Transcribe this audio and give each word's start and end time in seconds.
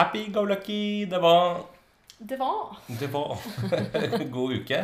Happy 0.00 0.26
go 0.32 0.44
lucky! 0.48 1.04
Det 1.06 1.20
var 1.20 1.60
Det 2.18 2.36
var. 2.40 2.76
Det 3.00 3.08
var 3.12 3.36
god 4.36 4.52
uke. 4.60 4.80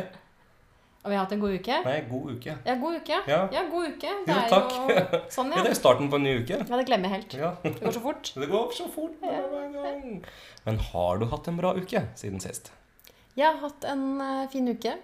Og 1.05 1.11
vi 1.11 1.15
har 1.15 1.23
hatt 1.23 1.31
en 1.37 1.39
god 1.41 1.53
uke. 1.55 1.75
Nei, 1.85 1.97
god 2.09 2.31
uke. 2.35 2.53
Ja, 2.65 2.73
god 2.81 2.95
uke. 2.99 3.17
Ja. 3.31 3.61
god 3.71 3.85
uke. 3.93 4.09
Det 4.25 4.33
Jo, 4.33 4.39
er 4.41 4.49
takk. 4.51 4.73
jo 4.73 5.19
sånn, 5.37 5.51
Ja, 5.53 5.59
ja. 5.61 5.63
det 5.67 5.71
er 5.71 5.77
starten 5.79 6.09
på 6.11 6.17
en 6.19 6.25
ny 6.27 6.33
uke. 6.41 6.57
Ja, 6.59 6.79
det 6.81 6.87
glemmer 6.89 7.07
jeg 7.13 7.21
helt. 7.21 7.35
Ja. 7.39 7.51
Det 7.63 7.75
går 7.83 7.95
så 7.95 8.01
fort. 8.03 8.31
Det 8.43 8.49
går 8.51 8.73
så 8.75 8.87
fort 8.91 9.13
hver 9.21 9.45
gang. 9.77 10.17
Men 10.65 10.81
har 10.89 11.21
du 11.21 11.27
hatt 11.31 11.47
en 11.47 11.59
bra 11.61 11.71
uke 11.77 12.01
siden 12.19 12.41
sist? 12.43 12.73
Jeg 13.37 13.45
har 13.47 13.61
hatt 13.61 13.85
en 13.87 14.03
eh, 14.25 14.41
fin 14.51 14.67
uke. 14.73 14.97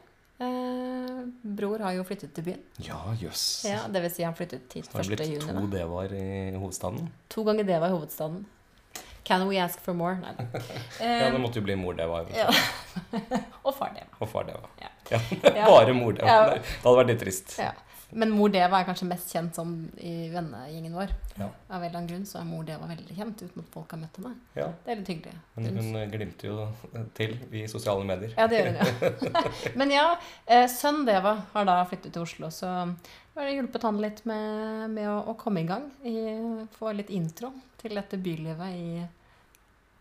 Eh, 0.44 1.22
bror 1.62 1.86
har 1.86 1.94
jo 1.96 2.04
flyttet 2.10 2.34
til 2.36 2.50
byen. 2.50 2.64
Ja, 2.84 3.00
jøss. 3.22 3.46
Ja, 3.70 3.86
det 3.94 4.02
vil 4.04 4.12
si 4.18 4.26
han 4.28 4.36
flyttet 4.36 4.74
hit 4.76 4.90
Det 4.92 4.98
har 5.00 5.08
blitt 5.08 5.24
juni. 5.30 5.46
to 5.54 5.70
devaer 5.72 6.18
i 6.20 6.28
hovedstaden. 6.58 7.08
To 7.32 7.46
ganger 7.48 7.70
det 7.70 7.80
var 7.80 7.94
i 7.94 7.96
hovedstaden. 7.96 8.44
Can 9.24 9.46
we 9.48 9.58
ask 9.64 9.80
for 9.80 9.94
more? 9.96 10.18
Nei. 10.20 10.34
Ja, 10.44 10.60
det 11.00 11.32
Eh, 11.32 11.40
måtte 11.40 11.62
jo 11.62 11.66
bli 11.68 11.76
mor 11.80 11.94
deva. 11.96 12.24
ja. 12.36 12.50
Og 13.66 13.74
far 13.78 13.94
det. 13.96 14.04
Og 14.20 14.28
far 14.30 14.44
deva. 14.50 14.68
Ja. 14.82 14.92
Ja. 15.12 15.66
Bare 15.72 15.94
mor 15.96 16.14
deva. 16.14 16.28
Ja. 16.28 16.54
Det 16.60 16.84
hadde 16.84 17.00
vært 17.00 17.14
litt 17.14 17.24
trist. 17.26 17.58
Ja. 17.60 17.72
Men 18.14 18.30
mor 18.30 18.52
Deva 18.54 18.78
er 18.78 18.86
kanskje 18.86 19.08
mest 19.10 19.32
kjent 19.34 19.56
som 19.58 19.70
i 19.98 20.28
vennegjengen 20.30 20.94
vår. 20.94 21.10
Ja. 21.40 21.48
Av 21.74 21.80
en 21.80 21.88
eller 21.88 21.96
annen 21.98 22.10
grunn 22.12 22.28
så 22.30 22.38
er 22.44 22.46
mor 22.46 22.62
Deva 22.68 22.86
veldig 22.86 23.16
kjent 23.18 23.42
uten 23.42 23.64
at 23.64 23.72
folk 23.74 23.90
har 23.96 24.02
møtt 24.04 24.20
henne. 24.20 24.36
Ja. 24.54 24.68
Det 24.86 24.92
er 24.94 25.00
litt 25.00 25.10
hyggelig. 25.10 25.34
Men 25.58 25.80
hun 25.80 26.12
glimter 26.12 26.52
jo 26.52 26.68
til 27.18 27.34
i 27.58 27.64
sosiale 27.72 28.06
medier. 28.06 28.36
Ja, 28.38 28.46
det 28.52 28.60
gjør 28.60 28.70
hun, 28.70 28.78
ja. 29.34 29.42
Men 29.82 29.96
ja, 29.96 30.06
eh, 30.46 30.68
sønn 30.70 31.02
Deva 31.10 31.34
har 31.56 31.66
da 31.72 31.80
flyttet 31.90 32.14
til 32.14 32.22
Oslo, 32.28 32.52
så 32.54 32.70
har 33.36 33.50
det 33.50 33.58
hjulpet 33.58 33.86
han 33.88 34.02
litt 34.02 34.24
med, 34.30 34.90
med 34.94 35.10
å, 35.10 35.20
å 35.32 35.38
komme 35.40 35.64
i 35.64 35.68
gang. 35.70 35.90
I, 36.06 36.18
få 36.78 36.94
litt 36.94 37.12
intro 37.14 37.54
til 37.82 37.96
dette 37.98 38.20
bylivet 38.22 38.76
i 38.78 39.06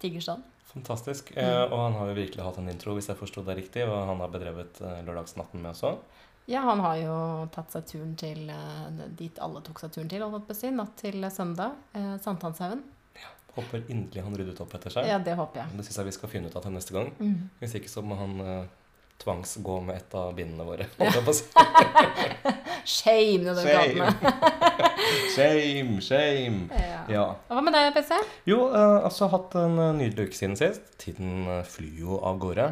Tigerstaden. 0.03 0.45
Fantastisk. 0.73 1.35
Mm. 1.37 1.45
Eh, 1.45 1.63
og 1.67 1.79
han 1.79 1.97
har 2.01 2.11
jo 2.11 2.17
virkelig 2.17 2.45
hatt 2.47 2.59
en 2.63 2.71
intro, 2.73 2.97
hvis 2.97 3.11
jeg 3.11 3.21
forsto 3.21 3.45
det 3.45 3.59
riktig. 3.59 3.85
Og 3.89 3.95
han 4.09 4.21
har 4.25 4.33
bedrevet 4.33 4.81
eh, 4.81 5.01
lørdagsnatten 5.07 5.61
med 5.61 5.75
også. 5.75 5.97
Ja, 6.51 6.65
han 6.67 6.81
har 6.83 6.97
jo 6.99 7.17
tatt 7.55 7.75
seg 7.75 7.87
turen 7.87 8.15
til 8.19 8.49
eh, 8.51 9.05
dit 9.19 9.39
alle 9.43 9.63
tok 9.63 9.83
seg 9.83 9.93
turen 9.95 10.11
til, 10.11 10.25
holdt 10.25 10.49
på 10.49 10.57
å 10.57 10.59
si, 10.59 10.73
natt 10.75 10.97
til 10.99 11.29
søndag. 11.31 11.77
Eh, 11.95 12.17
Sankthanshaugen. 12.25 12.83
Håper 13.53 13.83
inderlig 13.93 14.23
han 14.25 14.37
ryddet 14.37 14.61
opp 14.65 14.73
etter 14.79 14.95
seg. 14.95 15.07
Ja, 15.11 15.19
det 15.21 15.37
håper 15.37 15.61
jeg. 15.61 15.77
Det 15.77 15.85
syns 15.85 15.99
jeg 16.01 16.09
vi 16.09 16.15
skal 16.17 16.31
finne 16.33 16.49
ut 16.49 16.57
av 16.57 16.65
til 16.65 16.73
neste 16.73 16.97
gang. 16.97 17.13
Mm. 17.21 17.51
Hvis 17.61 17.77
ikke 17.77 17.93
så 17.93 18.05
må 18.07 18.17
han 18.17 18.41
eh, 18.41 18.65
tvangsgå 19.23 19.79
med 19.85 20.01
et 20.01 20.17
av 20.19 20.33
bindene 20.39 20.67
våre. 20.67 20.89
holdt 20.99 21.21
jeg 21.21 21.27
på 21.29 21.35
å 21.35 21.41
si. 21.43 22.59
Shame 22.85 23.45
nedover 23.45 23.63
du 23.63 24.03
Shame, 25.35 26.01
shame. 26.05 26.69
Ja. 26.71 27.03
Ja. 27.11 27.25
Og 27.49 27.57
Hva 27.59 27.65
med 27.65 27.75
deg, 27.77 27.91
PC? 27.97 28.19
Jo, 28.49 28.65
uh, 28.73 29.03
altså 29.07 29.29
hatt 29.33 29.55
en 29.59 29.79
eh, 29.79 29.93
nydelig 29.99 30.31
uke 30.31 30.39
siden 30.39 30.57
sist. 30.59 30.85
Tiden 31.03 31.47
eh, 31.51 31.63
flyr 31.69 32.01
jo 32.05 32.19
av 32.25 32.41
gårde. 32.43 32.69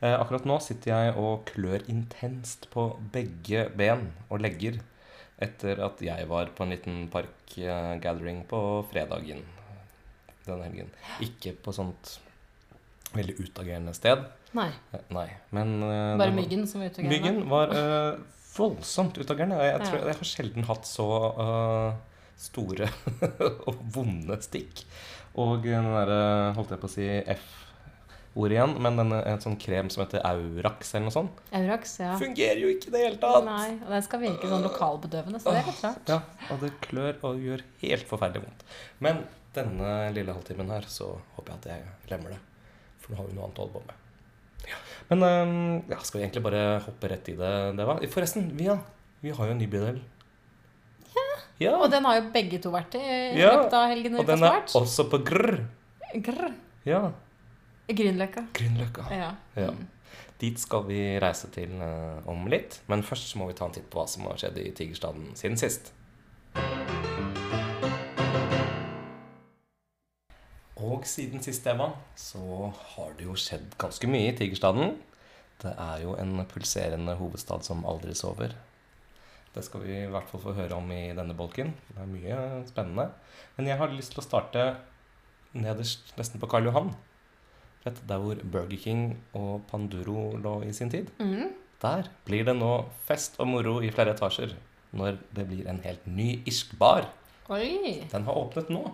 Eh, 0.00 0.12
akkurat 0.16 0.46
nå 0.48 0.58
sitter 0.64 0.92
jeg 0.92 1.16
og 1.20 1.46
klør 1.48 1.84
intenst 1.92 2.68
på 2.72 2.88
begge 3.12 3.66
ben 3.76 4.10
og 4.28 4.42
legger 4.44 4.80
etter 5.42 5.80
at 5.84 6.00
jeg 6.04 6.28
var 6.30 6.48
på 6.56 6.64
en 6.64 6.72
liten 6.72 7.02
parkgathering 7.12 8.44
på 8.48 8.60
fredagen 8.90 9.42
denne 10.46 10.68
helgen. 10.68 10.92
Ikke 11.24 11.52
på 11.60 11.74
sånt 11.76 12.16
veldig 13.16 13.36
utagerende 13.40 13.94
sted. 13.96 14.24
Nei, 14.56 14.70
Eh, 14.94 15.02
Nei, 15.12 15.26
men 15.52 15.74
eh, 15.84 16.16
bare 16.16 16.32
myggen 16.32 16.64
som 16.68 16.80
var 16.80 16.88
utagerende? 16.92 17.12
Myggen 17.12 17.40
var 17.50 17.72
eh, 17.76 18.18
voldsomt 18.56 19.18
utagerende. 19.18 19.58
Jeg, 19.64 19.82
tror, 19.84 20.00
jeg 20.02 20.18
har 20.18 20.30
sjelden 20.30 20.66
hatt 20.68 20.88
så 20.88 21.06
uh, 21.36 22.16
store 22.40 22.88
og 23.68 23.78
vonde 23.94 24.38
stikk. 24.44 24.84
Og 25.36 25.60
den 25.64 25.88
derre, 25.92 26.52
holdt 26.56 26.72
jeg 26.72 26.80
på 26.80 26.88
å 26.88 26.92
si 26.92 27.06
F-ordet 27.36 28.56
igjen, 28.56 28.76
men 28.84 29.00
denne, 29.00 29.20
en 29.28 29.42
sånn 29.42 29.58
krem 29.60 29.90
som 29.92 30.04
heter 30.04 30.24
Aurax 30.24 30.94
eller 30.94 31.10
noe 31.10 31.16
sånt, 31.16 31.42
Aurax, 31.56 31.98
ja. 32.00 32.14
fungerer 32.20 32.62
jo 32.62 32.70
ikke 32.72 32.88
i 32.88 32.94
det 32.94 33.02
hele 33.04 33.20
tatt. 33.20 33.44
Nei, 33.44 33.74
og 33.82 33.92
den 33.92 34.06
skal 34.06 34.22
virke 34.24 34.52
sånn 34.52 34.64
lokalbedøvende, 34.64 35.42
så 35.42 35.52
det 35.52 35.60
er 35.60 35.68
rart. 35.68 36.14
Ja, 36.14 36.22
og 36.48 36.64
det 36.64 36.72
klør 36.86 37.20
og 37.28 37.44
gjør 37.44 37.66
helt 37.84 38.08
forferdelig 38.08 38.46
vondt. 38.46 38.66
Men 39.04 39.22
denne 39.56 39.92
lille 40.16 40.32
halvtimen 40.36 40.72
her, 40.72 40.88
så 40.88 41.12
håper 41.36 41.52
jeg 41.52 41.60
at 41.60 41.70
jeg 41.74 41.86
glemmer 42.08 42.36
det. 42.36 42.42
For 43.02 43.12
nå 43.12 43.20
har 43.20 43.28
vi 43.28 43.36
noe 43.36 43.48
annet 43.48 43.60
å 43.60 43.66
holde 43.66 43.78
på 43.78 43.86
med. 43.92 44.05
Ja. 45.10 45.16
Men 45.16 45.84
ja, 45.88 45.98
skal 46.02 46.18
vi 46.20 46.24
egentlig 46.26 46.42
bare 46.42 46.62
hoppe 46.82 47.08
rett 47.12 47.28
i 47.30 47.36
det, 47.38 47.50
Deva? 47.78 47.98
Forresten, 48.10 48.48
vi, 48.58 48.64
ja, 48.66 48.78
vi 49.22 49.30
har 49.30 49.46
jo 49.46 49.54
en 49.54 49.58
ny 49.62 49.66
bydel. 49.70 50.00
Ja. 51.62 51.76
Og 51.80 51.88
den 51.90 52.04
har 52.04 52.18
jo 52.18 52.24
begge 52.34 52.58
to 52.60 52.68
vært 52.74 52.94
i 52.98 53.00
i 53.00 53.38
Ja, 53.40 53.52
løpet 53.56 53.72
av 53.78 53.86
helgen. 53.88 54.16
og 54.20 54.26
den 54.28 54.42
er 54.44 54.50
vært. 54.58 54.74
også 54.76 55.06
på 55.08 55.22
grr. 55.24 55.62
Grr. 56.26 56.50
Ja. 56.84 57.04
Grünerløkka. 57.88 58.42
Grünerløkka. 58.52 59.06
Ja. 59.14 59.30
Ja. 59.56 59.70
Mm. 59.70 59.86
Dit 60.38 60.58
skal 60.60 60.84
vi 60.84 61.00
reise 61.22 61.48
til 61.54 61.70
eh, 61.80 62.18
om 62.28 62.44
litt. 62.52 62.80
Men 62.88 63.02
først 63.02 63.36
må 63.40 63.46
vi 63.48 63.54
ta 63.56 63.64
en 63.64 63.72
titt 63.72 63.88
på 63.88 64.02
hva 64.02 64.08
som 64.10 64.26
har 64.28 64.36
skjedd 64.36 64.58
i 64.60 64.70
Tigerstaden 64.76 65.30
siden 65.38 65.56
sist. 65.56 65.92
Og 70.76 71.06
siden 71.08 71.40
sist, 71.40 71.64
Evan, 71.70 71.94
så 72.20 72.68
har 72.92 73.14
det 73.16 73.24
jo 73.24 73.36
skjedd 73.40 73.78
ganske 73.80 74.08
mye 74.12 74.28
i 74.28 74.36
Tigerstaden. 74.36 74.98
Det 75.62 75.72
er 75.72 76.02
jo 76.02 76.12
en 76.20 76.42
pulserende 76.50 77.14
hovedstad 77.16 77.64
som 77.64 77.86
aldri 77.88 78.12
sover. 78.16 78.52
Det 79.54 79.64
skal 79.64 79.86
vi 79.86 79.94
i 80.02 80.10
hvert 80.12 80.28
fall 80.28 80.42
få 80.42 80.52
høre 80.58 80.76
om 80.76 80.90
i 80.92 81.14
denne 81.16 81.32
bolken. 81.36 81.72
Det 81.88 82.02
er 82.02 82.10
mye 82.10 82.40
spennende. 82.68 83.08
Men 83.56 83.70
jeg 83.70 83.80
har 83.80 83.94
lyst 83.94 84.12
til 84.12 84.20
å 84.20 84.26
starte 84.26 84.66
nederst, 85.56 86.12
nesten 86.18 86.42
på 86.42 86.50
Karl 86.52 86.68
Johan. 86.68 86.92
Vet, 87.86 88.02
der 88.04 88.20
hvor 88.20 88.36
Burger 88.44 88.76
King 88.82 89.06
og 89.38 89.64
Panduro 89.70 90.34
lå 90.36 90.58
i 90.66 90.74
sin 90.76 90.92
tid. 90.92 91.08
Mm. 91.16 91.54
Der 91.80 92.10
blir 92.28 92.44
det 92.44 92.56
nå 92.58 92.72
fest 93.08 93.40
og 93.40 93.48
moro 93.48 93.78
i 93.80 93.92
flere 93.94 94.12
etasjer 94.12 94.52
når 94.96 95.16
det 95.36 95.48
blir 95.48 95.66
en 95.72 95.80
helt 95.84 96.04
ny 96.04 96.34
irsk 96.44 96.76
bar. 96.80 97.08
Oi. 97.48 98.04
Den 98.12 98.28
har 98.28 98.36
åpnet 98.36 98.68
nå. 98.72 98.84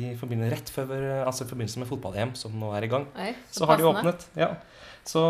I 0.00 0.14
forbindelse, 0.16 0.54
rett 0.54 0.70
før, 0.72 0.92
altså 1.26 1.44
i 1.44 1.48
forbindelse 1.50 1.78
med 1.82 1.88
fotball-EM, 1.90 2.34
som 2.34 2.54
nå 2.56 2.70
er 2.76 2.86
i 2.86 2.88
gang. 2.88 3.06
Oi, 3.20 3.34
Så 3.52 3.66
har 3.68 3.76
de 3.76 3.84
åpnet. 3.90 4.26
ja. 4.36 4.54
Så 5.04 5.20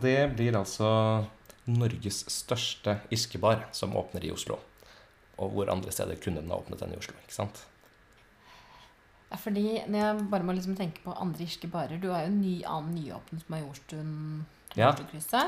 det 0.00 0.36
blir 0.36 0.54
altså 0.56 1.26
Norges 1.66 2.22
største 2.30 3.00
irske-bar 3.10 3.64
som 3.72 3.92
åpner 3.98 4.24
i 4.24 4.30
Oslo. 4.32 4.56
Og 5.38 5.50
hvor 5.52 5.68
andre 5.72 5.90
steder 5.92 6.16
kunne 6.22 6.40
den 6.40 6.50
ha 6.50 6.56
åpnet 6.62 6.80
enn 6.86 6.94
i 6.94 6.98
Oslo. 7.00 7.14
ikke 7.26 7.34
sant? 7.34 7.64
Ja, 9.30 9.36
fordi 9.38 9.82
når 9.86 9.98
jeg 10.02 10.30
bare 10.30 10.42
må 10.46 10.54
liksom 10.56 10.76
tenke 10.78 11.02
på 11.04 11.12
andre 11.14 11.44
irske 11.44 11.68
barer 11.70 12.00
Du 12.02 12.08
har 12.10 12.24
jo 12.24 12.32
en 12.32 12.40
ny, 12.42 12.56
annen 12.66 12.94
nyåpnet 12.98 13.44
Majorstuen. 13.52 14.46
Ja. 14.78 14.92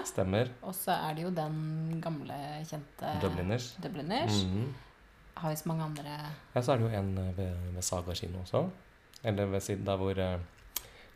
Stemmer. 0.06 0.50
Og 0.62 0.74
så 0.74 0.92
er 0.94 1.14
det 1.14 1.24
jo 1.24 1.30
den 1.34 2.00
gamle, 2.02 2.34
kjente 2.68 3.14
Dubliners. 3.22 3.72
Dubliners. 3.82 4.42
Mhm. 4.44 4.72
Har 5.34 5.50
jo 5.50 5.56
så 5.56 5.68
mange 5.68 5.84
andre 5.84 6.16
Ja, 6.54 6.60
så 6.62 6.72
er 6.72 6.76
det 6.82 6.84
jo 6.90 6.98
en 6.98 7.18
eh, 7.18 7.36
ved, 7.36 7.54
ved 7.74 7.82
Saga 7.82 8.14
kino 8.14 8.38
også. 8.42 8.64
Eller 9.24 9.46
ved 9.46 9.60
siden 9.60 9.86
der 9.86 9.96
hvor 9.96 10.18
eh, 10.18 10.38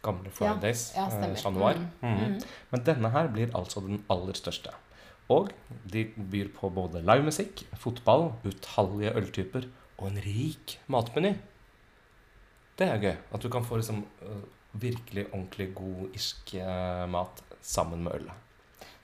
gamle 0.02 0.30
Fridays, 0.30 0.92
ja, 0.96 1.06
eh. 1.06 1.36
Chat 1.36 1.52
Noir. 1.52 1.74
Mm, 2.02 2.08
Mhm. 2.08 2.32
mm. 2.32 2.40
Men 2.70 2.84
denne 2.86 3.10
her 3.10 3.28
blir 3.32 3.54
altså 3.54 3.80
den 3.80 4.04
aller 4.10 4.32
største. 4.34 4.70
Og 5.28 5.50
de 5.92 6.04
byr 6.30 6.48
på 6.54 6.68
både 6.70 7.00
livemusikk, 7.02 7.64
fotball, 7.74 8.28
utallige 8.46 9.10
øltyper 9.18 9.64
og 9.98 10.08
en 10.08 10.18
rik 10.22 10.78
matmeny. 10.86 11.34
Det 12.78 12.86
er 12.88 12.98
gøy. 13.00 13.16
At 13.34 13.42
du 13.42 13.48
kan 13.48 13.64
få 13.64 13.76
liksom 13.80 14.04
virkelig 14.72 15.26
ordentlig 15.32 15.74
god 15.74 16.14
irsk 16.14 16.54
mat 17.08 17.42
sammen 17.62 18.04
med 18.04 18.12
ølet. 18.14 18.32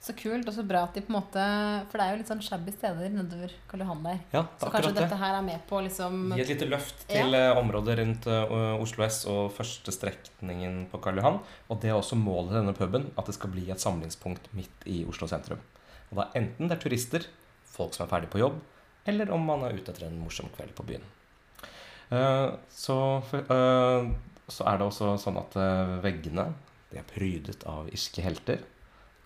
Så 0.03 0.11
kult 0.19 0.49
og 0.51 0.55
så 0.55 0.65
bra 0.67 0.81
at 0.83 0.97
de 0.97 1.01
på 1.05 1.13
en 1.13 1.15
måte 1.15 1.43
For 1.87 1.95
det 1.95 2.05
er 2.05 2.11
jo 2.11 2.19
litt 2.19 2.31
sånn 2.31 2.41
shabby 2.43 2.73
steder 2.75 3.13
nedover 3.13 3.53
Karl 3.71 3.85
Johan 3.85 4.01
der. 4.03 4.17
Ja, 4.33 4.41
det 4.43 4.65
Så 4.65 4.71
kanskje 4.73 4.91
det. 4.91 5.05
dette 5.05 5.19
her 5.21 5.37
er 5.37 5.45
med 5.45 5.63
på 5.69 5.79
liksom 5.85 6.33
Gi 6.35 6.43
et 6.43 6.51
lite 6.51 6.67
løft 6.67 7.05
til 7.07 7.37
ja. 7.37 7.53
området 7.59 7.95
rundt 8.01 8.27
eh, 8.27 8.55
Oslo 8.83 9.05
S 9.07 9.21
og 9.31 9.53
første 9.55 9.95
strekningen 9.95 10.81
på 10.91 10.99
Karl 11.05 11.21
Johan. 11.21 11.39
Og 11.69 11.79
det 11.79 11.93
er 11.93 11.95
også 11.95 12.19
målet 12.19 12.51
til 12.51 12.59
denne 12.59 12.75
puben, 12.75 13.07
at 13.15 13.31
det 13.31 13.37
skal 13.37 13.53
bli 13.55 13.69
et 13.71 13.83
samlingspunkt 13.83 14.51
midt 14.57 14.87
i 14.91 15.05
Oslo 15.07 15.29
sentrum. 15.31 15.63
Og 16.11 16.19
da 16.19 16.27
Enten 16.35 16.67
det 16.67 16.77
er 16.77 16.83
turister, 16.83 17.29
folk 17.73 17.95
som 17.95 18.05
er 18.05 18.11
ferdig 18.11 18.29
på 18.33 18.43
jobb, 18.43 18.59
eller 19.07 19.31
om 19.35 19.47
man 19.47 19.63
er 19.65 19.75
ute 19.75 19.91
etter 19.91 20.07
en 20.07 20.19
morsom 20.19 20.51
kveld 20.55 20.75
på 20.75 20.85
byen. 20.91 21.07
Eh, 22.13 22.51
så, 22.69 22.99
eh, 23.39 24.11
så 24.51 24.67
er 24.67 24.77
det 24.77 24.87
også 24.87 25.15
sånn 25.21 25.39
at 25.41 25.57
eh, 25.59 25.95
veggene 26.03 26.49
de 26.91 26.99
er 27.01 27.07
prydet 27.09 27.63
av 27.69 27.87
irske 27.91 28.23
helter. 28.23 28.61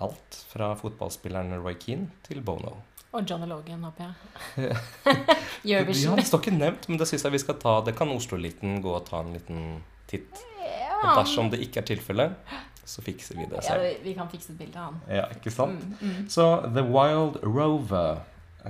Alt 0.04 0.46
fra 0.52 0.76
fotballspilleren 0.78 1.56
Roy 1.64 1.74
Keane 1.82 2.12
til 2.28 2.42
Bono. 2.46 2.76
Og 3.16 3.24
Johnny 3.26 3.48
Logan, 3.50 3.84
håper 3.88 4.04
jeg. 4.06 4.78
Ja, 5.68 5.80
Eurovision. 5.80 6.20
det 6.20 6.28
står 6.28 6.44
ikke 6.44 6.54
nevnt, 6.54 6.86
men 6.90 7.00
det 7.00 7.08
syns 7.10 7.24
jeg 7.26 7.34
vi 7.34 7.42
skal 7.42 7.58
ta. 7.60 7.80
Det 7.88 7.96
kan 7.98 8.12
Oslo-liten 8.14 8.78
gå 8.84 8.92
og 8.94 9.06
ta 9.08 9.24
en 9.24 9.34
liten 9.34 9.64
titt. 10.08 10.44
Ja, 10.62 11.00
Og 11.02 11.22
dersom 11.24 11.50
det 11.52 11.62
ikke 11.66 11.82
er 11.82 11.88
tilfellet, 11.90 12.54
så 12.88 13.02
fikser 13.04 13.40
vi 13.40 13.48
det 13.50 13.64
selv. 13.66 13.84
Ja, 13.84 13.96
vi 14.04 14.14
kan 14.16 14.30
fikse 14.32 14.54
et 14.54 14.60
bilde 14.62 14.80
av 14.80 14.92
han. 14.92 15.02
Ja, 15.18 15.26
ikke 15.34 15.52
sant? 15.52 15.82
Mm, 15.82 15.98
mm. 16.04 16.30
Så 16.32 16.46
The 16.68 16.84
Wild 16.86 17.42
Rover 17.44 18.22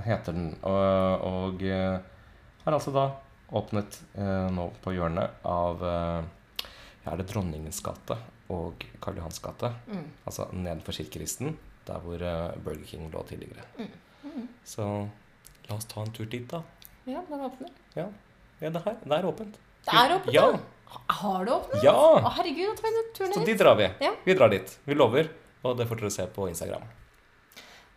heter 0.06 0.34
den, 0.34 0.48
og, 0.62 1.28
og 1.28 1.62
eh, 1.66 1.98
er 2.64 2.72
altså 2.78 2.94
da 2.94 3.06
åpnet 3.58 4.00
eh, 4.18 4.48
nå 4.54 4.68
på 4.84 4.92
hjørnet 4.96 5.44
av 5.48 5.84
eh, 5.92 6.66
er 7.08 7.20
det 7.20 7.28
Dronningens 7.30 7.80
gate 7.84 8.18
og 8.54 8.84
Karl 9.04 9.16
Johans 9.20 9.38
gate. 9.44 9.70
Mm. 9.86 10.06
Altså 10.26 10.46
nedenfor 10.52 10.92
kirkeristen, 10.96 11.56
der 11.86 11.98
hvor 12.04 12.22
eh, 12.22 12.56
Burger 12.64 12.84
King 12.88 13.10
lå 13.12 13.22
tidligere. 13.28 13.64
Mm. 14.24 14.48
Så 14.64 14.86
la 15.68 15.76
oss 15.76 15.84
ta 15.90 16.02
en 16.04 16.12
tur 16.16 16.26
dit, 16.26 16.46
da. 16.50 16.62
Ja, 17.08 17.22
den 17.28 17.40
åpner. 17.44 17.70
Ja, 17.96 18.06
ja 18.60 18.70
det, 18.70 18.82
her, 18.84 18.96
det 19.04 19.18
er 19.18 19.26
åpent. 19.28 19.58
Det 19.88 19.94
er 19.94 20.16
åpent, 20.16 20.34
Ja. 20.34 20.46
da. 20.52 20.58
Har 21.18 21.44
det 21.44 21.52
åpnet? 21.52 21.82
Ja. 21.84 21.92
Å, 21.92 22.30
herregud, 22.38 22.70
at 22.72 22.80
vi 22.84 22.88
en 22.88 23.10
tur 23.16 23.26
Så 23.32 23.40
ned. 23.42 23.46
dit 23.50 23.58
drar 23.60 23.76
vi. 23.76 23.88
Ja. 24.00 24.12
Vi 24.24 24.34
drar 24.34 24.48
dit. 24.52 24.78
Vi 24.88 24.94
lover. 24.96 25.28
Og 25.66 25.76
det 25.76 25.88
får 25.90 26.00
dere 26.00 26.10
se 26.14 26.24
på 26.32 26.46
Instagram. 26.48 26.84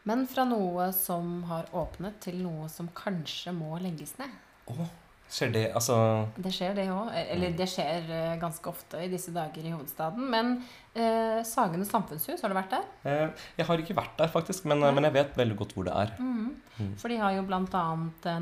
Men 0.04 0.26
fra 0.28 0.44
noe 0.50 0.88
som 0.98 1.44
har 1.48 1.68
åpnet, 1.78 2.18
til 2.24 2.40
noe 2.42 2.68
som 2.74 2.90
kanskje 2.98 3.54
må 3.54 3.78
legges 3.80 4.16
ned. 4.20 4.32
Å, 4.68 4.88
skjer 5.32 5.52
det 5.56 5.64
Altså 5.74 5.96
Det 6.36 6.52
skjer, 6.54 6.74
det 6.76 6.86
òg. 6.92 7.10
Eller 7.32 7.54
det 7.58 7.68
skjer 7.72 8.10
eh, 8.12 8.34
ganske 8.42 8.68
ofte 8.70 9.00
i 9.06 9.08
disse 9.12 9.32
dager 9.36 9.64
i 9.66 9.72
hovedstaden. 9.74 10.28
Men 10.34 10.52
eh, 10.94 11.40
Sagene 11.48 11.86
samfunnshus, 11.88 12.42
har 12.44 12.52
du 12.52 12.58
vært 12.60 12.76
der? 12.76 12.86
eh, 13.08 13.46
Jeg 13.58 13.66
har 13.70 13.78
ikke 13.86 13.96
vært 13.98 14.18
der, 14.20 14.28
faktisk, 14.34 14.66
men, 14.70 14.80
men 14.84 15.08
jeg 15.08 15.14
vet 15.18 15.38
veldig 15.40 15.58
godt 15.64 15.74
hvor 15.78 15.88
det 15.88 15.96
er. 15.96 16.14
Mm. 16.20 16.52
Mm. 16.82 16.94
For 17.00 17.08
de 17.14 17.18
har 17.24 17.32
jo 17.38 17.48
bl.a. 17.48 17.84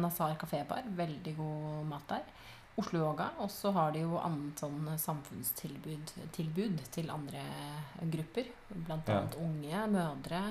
Nazar 0.01 0.35
kafébar. 0.41 0.83
Veldig 0.97 1.35
god 1.37 1.85
mat 1.93 2.09
der. 2.09 2.27
Oslo 2.79 2.99
Yoga. 3.01 3.29
Og 3.43 3.49
så 3.51 3.71
har 3.75 3.91
de 3.91 4.05
jo 4.05 4.17
annet 4.23 4.61
sånn 4.61 4.85
samfunnstilbud 4.97 6.13
tilbud 6.35 6.79
til 6.95 7.09
andre 7.11 7.41
grupper. 8.09 8.47
Blant 8.71 9.09
Ja. 9.09 9.21
unge, 9.37 9.87
mødre. 9.91 10.41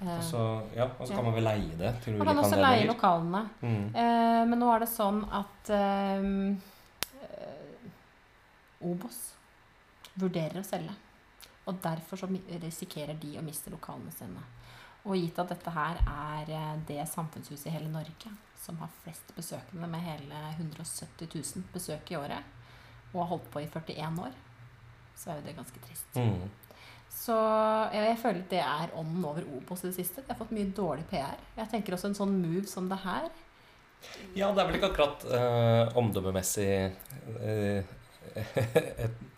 Eh, 0.00 0.16
Og 0.16 0.22
så, 0.26 0.42
ja, 0.74 0.88
og 0.98 1.06
så 1.06 1.14
kan 1.14 1.24
man 1.24 1.36
vel 1.36 1.46
leie 1.46 1.76
det 1.78 1.92
til 2.04 2.16
man 2.18 2.26
kan 2.26 2.42
også 2.42 2.58
leie 2.60 2.86
lokalene. 2.88 3.44
Mm. 3.62 3.84
Eh, 3.94 4.42
men 4.50 4.58
nå 4.58 4.72
er 4.74 4.84
det 4.84 4.90
sånn 4.92 5.22
at 5.30 5.70
eh, 5.70 6.26
eh, 7.28 8.88
Obos 8.90 9.20
vurderer 10.14 10.60
å 10.60 10.66
selge. 10.66 10.94
Og 11.66 11.78
derfor 11.82 12.20
så 12.20 12.28
risikerer 12.60 13.16
de 13.16 13.38
å 13.40 13.44
miste 13.44 13.72
lokalene 13.72 14.12
sine. 14.12 14.42
Og 15.04 15.16
gitt 15.20 15.38
at 15.40 15.50
dette 15.52 15.72
her 15.72 16.00
er 16.08 16.50
eh, 16.52 16.74
det 16.88 17.04
samfunnshuset 17.12 17.68
i 17.70 17.76
hele 17.76 17.90
Norge 17.92 18.32
som 18.64 18.78
har 18.80 18.92
flest 19.02 19.34
besøkende 19.36 19.88
med 19.92 20.00
hele 20.00 20.38
170 20.56 21.28
000 21.28 21.64
besøk 21.74 22.10
i 22.12 22.16
året, 22.16 22.44
og 23.12 23.18
har 23.20 23.28
holdt 23.34 23.50
på 23.52 23.60
i 23.60 23.66
41 23.68 24.20
år, 24.24 24.36
så 25.14 25.30
er 25.30 25.36
jo 25.40 25.44
det 25.44 25.56
ganske 25.58 25.82
trist. 25.84 26.16
Mm. 26.16 26.46
Så 27.14 27.34
jeg 27.94 28.16
føler 28.20 28.42
at 28.42 28.50
det 28.50 28.60
er 28.60 28.94
ånden 28.98 29.24
over 29.24 29.44
Obos 29.56 29.84
i 29.84 29.90
det 29.90 29.96
siste. 29.96 30.22
De 30.22 30.32
har 30.32 30.38
fått 30.38 30.54
mye 30.54 30.72
dårlig 30.74 31.06
PR. 31.08 31.38
Jeg 31.56 31.70
tenker 31.70 31.96
også 31.96 32.10
en 32.10 32.18
sånn 32.18 32.34
move 32.42 32.66
som 32.68 32.88
det 32.90 32.98
her 33.04 33.28
Ja, 34.36 34.50
det 34.52 34.60
er 34.60 34.66
vel 34.68 34.78
ikke 34.80 34.90
akkurat 34.90 35.22
øh, 35.24 35.94
omdømmemessig 36.00 36.66
øh, 37.48 37.94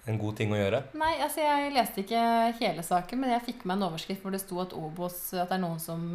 en 0.06 0.19
god 0.19 0.38
ting 0.38 0.55
å 0.55 0.58
gjøre. 0.58 0.81
Nei, 0.99 1.12
altså 1.23 1.44
jeg 1.44 1.75
leste 1.75 2.02
ikke 2.02 2.25
hele 2.62 2.82
saken, 2.87 3.23
men 3.23 3.34
jeg 3.34 3.44
fikk 3.50 3.64
med 3.67 3.79
en 3.79 3.88
overskrift 3.90 4.25
hvor 4.25 4.34
det 4.34 4.43
sto 4.43 4.61
at 4.62 4.75
Obos 4.79 5.19
At 5.34 5.50
det 5.50 5.58
er 5.58 5.62
noen 5.62 5.82
som 5.82 6.06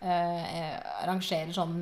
eh, 0.00 0.76
arrangerer 1.02 1.52
sånn 1.56 1.74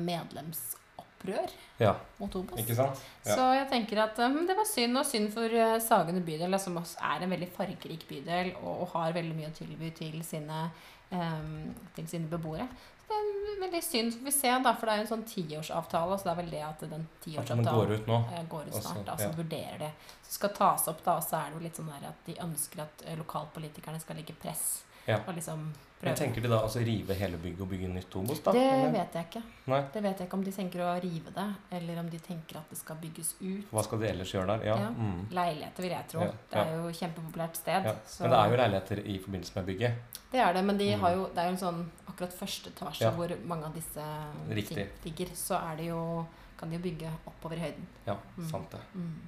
medlemsopprør 1.19 1.49
Ja, 1.79 1.95
mot 2.19 2.35
Obos. 2.35 2.59
ikke 2.59 2.75
sant? 2.75 2.99
Ja. 3.25 3.35
Så 3.35 3.47
jeg 3.55 3.67
tenker 3.69 4.03
at 4.03 4.19
um, 4.19 4.45
det 4.47 4.55
var 4.57 4.65
synd, 4.67 4.97
og 4.97 5.05
synd 5.05 5.31
for 5.33 5.43
uh, 5.47 5.79
Sagene 5.79 6.21
bydel, 6.21 6.59
som 6.59 6.77
også 6.77 6.99
er 7.01 7.23
en 7.23 7.29
veldig 7.31 7.49
fargerik 7.55 8.07
bydel 8.07 8.53
og, 8.61 8.81
og 8.81 8.87
har 8.93 9.13
veldig 9.13 9.35
mye 9.35 9.49
å 9.49 9.55
tilby 9.55 9.91
til 9.95 10.21
sine, 10.23 10.69
um, 11.11 11.73
til 11.95 12.07
sine 12.07 12.27
beboere. 12.31 12.67
Så 13.09 13.15
det 13.15 13.53
er 13.55 13.61
veldig 13.63 13.83
synd, 13.83 14.13
får 14.13 14.25
vi 14.25 14.31
se, 14.31 14.49
da, 14.63 14.73
for 14.77 14.85
det 14.85 14.93
er 14.93 14.97
jo 14.99 15.05
en 15.07 15.13
sånn 15.13 15.23
tiårsavtale, 15.25 16.17
så 16.19 16.27
det 16.27 16.31
er 16.33 16.41
vel 16.43 16.51
det 16.53 16.59
at 16.67 16.83
den 16.91 17.07
tiårsavtalen 17.23 17.79
går 17.79 17.93
ut 17.95 18.11
nå. 18.11 18.19
eh, 18.35 18.43
går 18.51 18.67
ut 18.67 18.75
Også, 18.75 18.83
snart, 18.91 19.05
da, 19.07 19.15
så 19.17 19.31
ja. 19.31 19.37
vurderer 19.39 19.79
det. 19.81 19.89
Så 20.27 20.35
skal 20.37 20.53
tas 20.59 20.85
opp, 20.91 21.01
da, 21.07 21.15
og 21.17 21.25
så 21.25 21.39
er 21.39 21.49
det 21.49 21.57
jo 21.57 21.63
litt 21.63 21.79
sånn 21.79 21.89
der 21.89 22.05
at 22.11 22.21
de 22.27 22.35
ønsker 22.45 22.83
at 22.85 23.01
uh, 23.07 23.15
lokalpolitikerne 23.23 23.99
skal 24.03 24.19
legge 24.21 24.35
press. 24.37 24.67
Ja. 25.09 25.19
Og 25.27 25.33
liksom 25.35 25.71
Men 26.01 26.15
tenker 26.15 26.39
de 26.41 26.47
da 26.47 26.61
altså 26.63 26.79
rive 26.79 27.13
hele 27.19 27.35
bygget 27.37 27.59
og 27.65 27.67
bygge 27.73 27.87
nytt 27.91 28.13
Obos, 28.15 28.39
da? 28.45 28.51
Det 28.55 28.61
Eller? 28.61 28.91
vet 28.93 29.13
jeg 29.17 29.25
ikke. 29.27 29.41
Nei. 29.67 29.79
Det 29.93 30.03
vet 30.05 30.17
jeg 30.21 30.27
ikke 30.29 30.37
om 30.37 30.43
de 30.45 30.51
tenker 30.55 30.79
å 30.85 30.93
rive 31.03 31.33
det, 31.35 31.47
eller 31.75 31.99
om 31.99 32.09
de 32.09 32.19
tenker 32.23 32.55
at 32.61 32.69
det 32.71 32.77
skal 32.79 32.95
bygges 33.01 33.33
ut. 33.41 33.65
Hva 33.73 33.83
skal 33.83 33.99
de 33.99 34.07
ellers 34.07 34.31
gjøre 34.31 34.47
der? 34.53 34.63
Ja. 34.69 34.77
Ja. 34.79 34.89
Mm. 34.95 35.25
Leiligheter, 35.35 35.83
vil 35.83 35.91
jeg 35.91 36.07
tro. 36.13 36.21
Ja, 36.21 36.31
Det 36.53 36.61
er 36.63 36.71
jo 36.77 36.87
et 36.87 36.95
kjempepopulært 37.01 37.55
sted. 37.59 37.83
Men 37.83 38.31
det 38.31 38.39
er 38.39 38.49
jo 38.53 38.57
leiligheter 38.61 39.01
i 39.05 39.17
forbindelse 39.25 39.55
med 39.59 39.65
bygget. 39.65 39.93
Det 40.31 40.39
er 40.39 40.53
det, 40.53 40.63
men 40.65 40.77
de 40.77 40.95
Mm. 40.95 40.99
har 41.01 41.11
jo, 41.17 41.25
det 41.35 41.37
er 41.37 41.43
jo 41.49 41.51
en 41.57 41.57
sånn 41.57 41.85
akkurat 42.07 42.33
første 42.33 42.69
etasje 42.69 43.11
hvor 43.15 43.35
mange 43.45 43.65
av 43.65 43.73
disse 43.73 44.05
Riktig. 44.49 44.75
ting 44.75 44.87
ligger. 45.03 45.35
Så 45.35 45.55
er 45.59 45.75
det 45.75 45.85
jo 45.87 46.25
kan 46.57 46.69
de 46.69 46.75
jo 46.77 46.81
bygge 46.83 47.09
oppover 47.27 47.55
i 47.55 47.59
høyden. 47.59 47.85
Ja, 48.07 48.15
Mm. 48.37 48.49
sant 48.49 48.71
det. 48.71 48.79
Mm. 48.95 49.19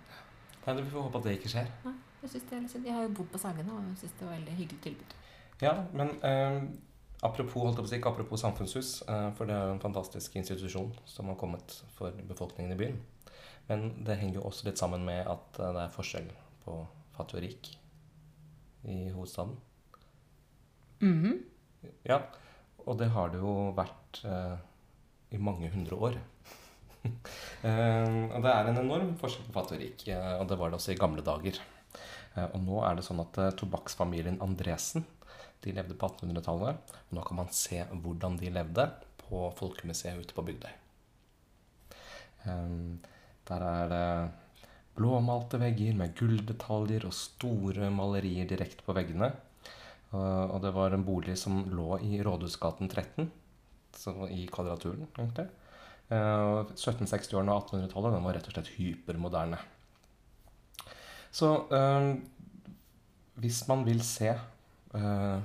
Nei, 0.67 0.73
Vi 0.75 0.89
får 0.89 1.01
håpe 1.03 1.17
at 1.17 1.23
det 1.23 1.39
ikke 1.39 1.49
skjer. 1.49 1.67
Jeg, 2.21 2.29
synes 2.29 2.43
det 2.49 2.53
er 2.57 2.61
litt 2.61 2.85
jeg 2.85 2.93
har 2.93 3.01
jo 3.03 3.09
bodd 3.09 3.31
på 3.31 3.39
Sagene 3.39 3.71
og 3.71 3.97
syns 3.97 4.11
det 4.19 4.27
var 4.27 4.35
veldig 4.37 4.53
hyggelig 4.55 4.81
tilbud. 4.81 5.13
Ja, 5.61 5.75
men 5.93 6.15
eh, 6.25 6.63
apropos, 7.21 7.61
holdt 7.61 7.77
jeg 7.77 7.83
på 7.83 7.85
å 7.85 7.91
si, 7.91 7.99
apropos 8.09 8.41
samfunnshus, 8.41 8.91
eh, 9.05 9.27
for 9.37 9.45
det 9.45 9.53
er 9.53 9.67
jo 9.69 9.75
en 9.75 9.83
fantastisk 9.83 10.39
institusjon 10.41 10.89
som 11.05 11.29
har 11.29 11.37
kommet 11.37 11.75
for 11.97 12.15
befolkningen 12.29 12.73
i 12.73 12.79
byen. 12.79 12.97
Men 13.69 13.91
det 14.05 14.17
henger 14.17 14.39
jo 14.39 14.47
også 14.49 14.65
litt 14.67 14.81
sammen 14.81 15.05
med 15.05 15.29
at 15.29 15.61
eh, 15.61 15.69
det 15.77 15.83
er 15.83 15.93
forskjell 15.93 16.31
på 16.65 16.79
fattig 17.13 17.37
og 17.37 17.45
rik 17.45 17.71
i 18.89 18.97
hovedstaden. 19.13 19.53
Mhm. 21.05 21.37
Ja, 22.05 22.19
og 22.85 22.97
det 22.97 23.11
har 23.13 23.29
det 23.29 23.39
jo 23.41 23.71
vært 23.77 24.23
eh, 24.25 24.57
i 25.33 25.39
mange 25.41 25.69
hundre 25.73 25.97
år. 26.09 26.19
eh, 27.05 28.17
og 28.33 28.41
det 28.41 28.51
er 28.51 28.69
en 28.69 28.81
enorm 28.81 29.13
forskjell 29.21 29.45
på 29.45 29.55
fattig 29.61 29.77
og 29.77 29.85
rik, 29.85 30.09
eh, 30.09 30.35
og 30.41 30.49
det 30.49 30.57
var 30.57 30.73
det 30.73 30.81
også 30.81 30.95
i 30.95 30.99
gamle 30.99 31.25
dager. 31.25 31.61
Eh, 32.33 32.47
og 32.47 32.61
nå 32.65 32.81
er 32.85 32.97
det 32.97 33.05
sånn 33.05 33.21
at 33.21 33.43
tobakksfamilien 33.61 34.41
Andresen 34.41 35.05
de 35.63 35.73
levde 35.75 35.97
på 35.97 36.09
1800-tallet. 36.09 36.93
Og 37.09 37.17
nå 37.17 37.25
kan 37.27 37.39
man 37.41 37.51
se 37.55 37.83
hvordan 37.91 38.37
de 38.41 38.51
levde 38.53 38.87
på 39.23 39.43
Folkemuseet 39.57 40.23
ute 40.23 40.37
på 40.37 40.45
Bygdøy. 40.47 40.73
Eh, 42.45 42.75
der 43.49 43.67
er 43.67 43.91
det 43.91 44.07
blåmalte 44.97 45.59
vegger 45.61 45.95
med 45.97 46.13
gulldetaljer 46.19 47.07
og 47.07 47.15
store 47.15 47.89
malerier 47.93 48.49
direkte 48.49 48.83
på 48.85 48.95
veggene. 48.97 49.31
Og 50.11 50.57
det 50.59 50.73
var 50.75 50.91
en 50.91 51.05
bolig 51.07 51.37
som 51.39 51.61
lå 51.71 51.95
i 52.03 52.17
Rådhusgaten 52.19 52.89
13, 52.91 53.29
så 53.95 54.11
i 54.27 54.43
Kvadraturen, 54.51 55.05
egentlig. 55.15 55.45
Uh, 56.11 56.67
1760-årene 56.75 57.53
og 57.55 57.69
1800-tallet 57.69 58.17
den 58.17 58.25
var 58.25 58.35
rett 58.35 58.47
og 58.49 58.55
slett 58.57 58.73
hypermoderne. 58.75 59.59
Så 61.31 61.47
øh, 61.71 62.17
hvis 63.39 63.61
man 63.69 63.85
vil 63.87 64.01
se 64.03 64.33
uh, 64.91 65.39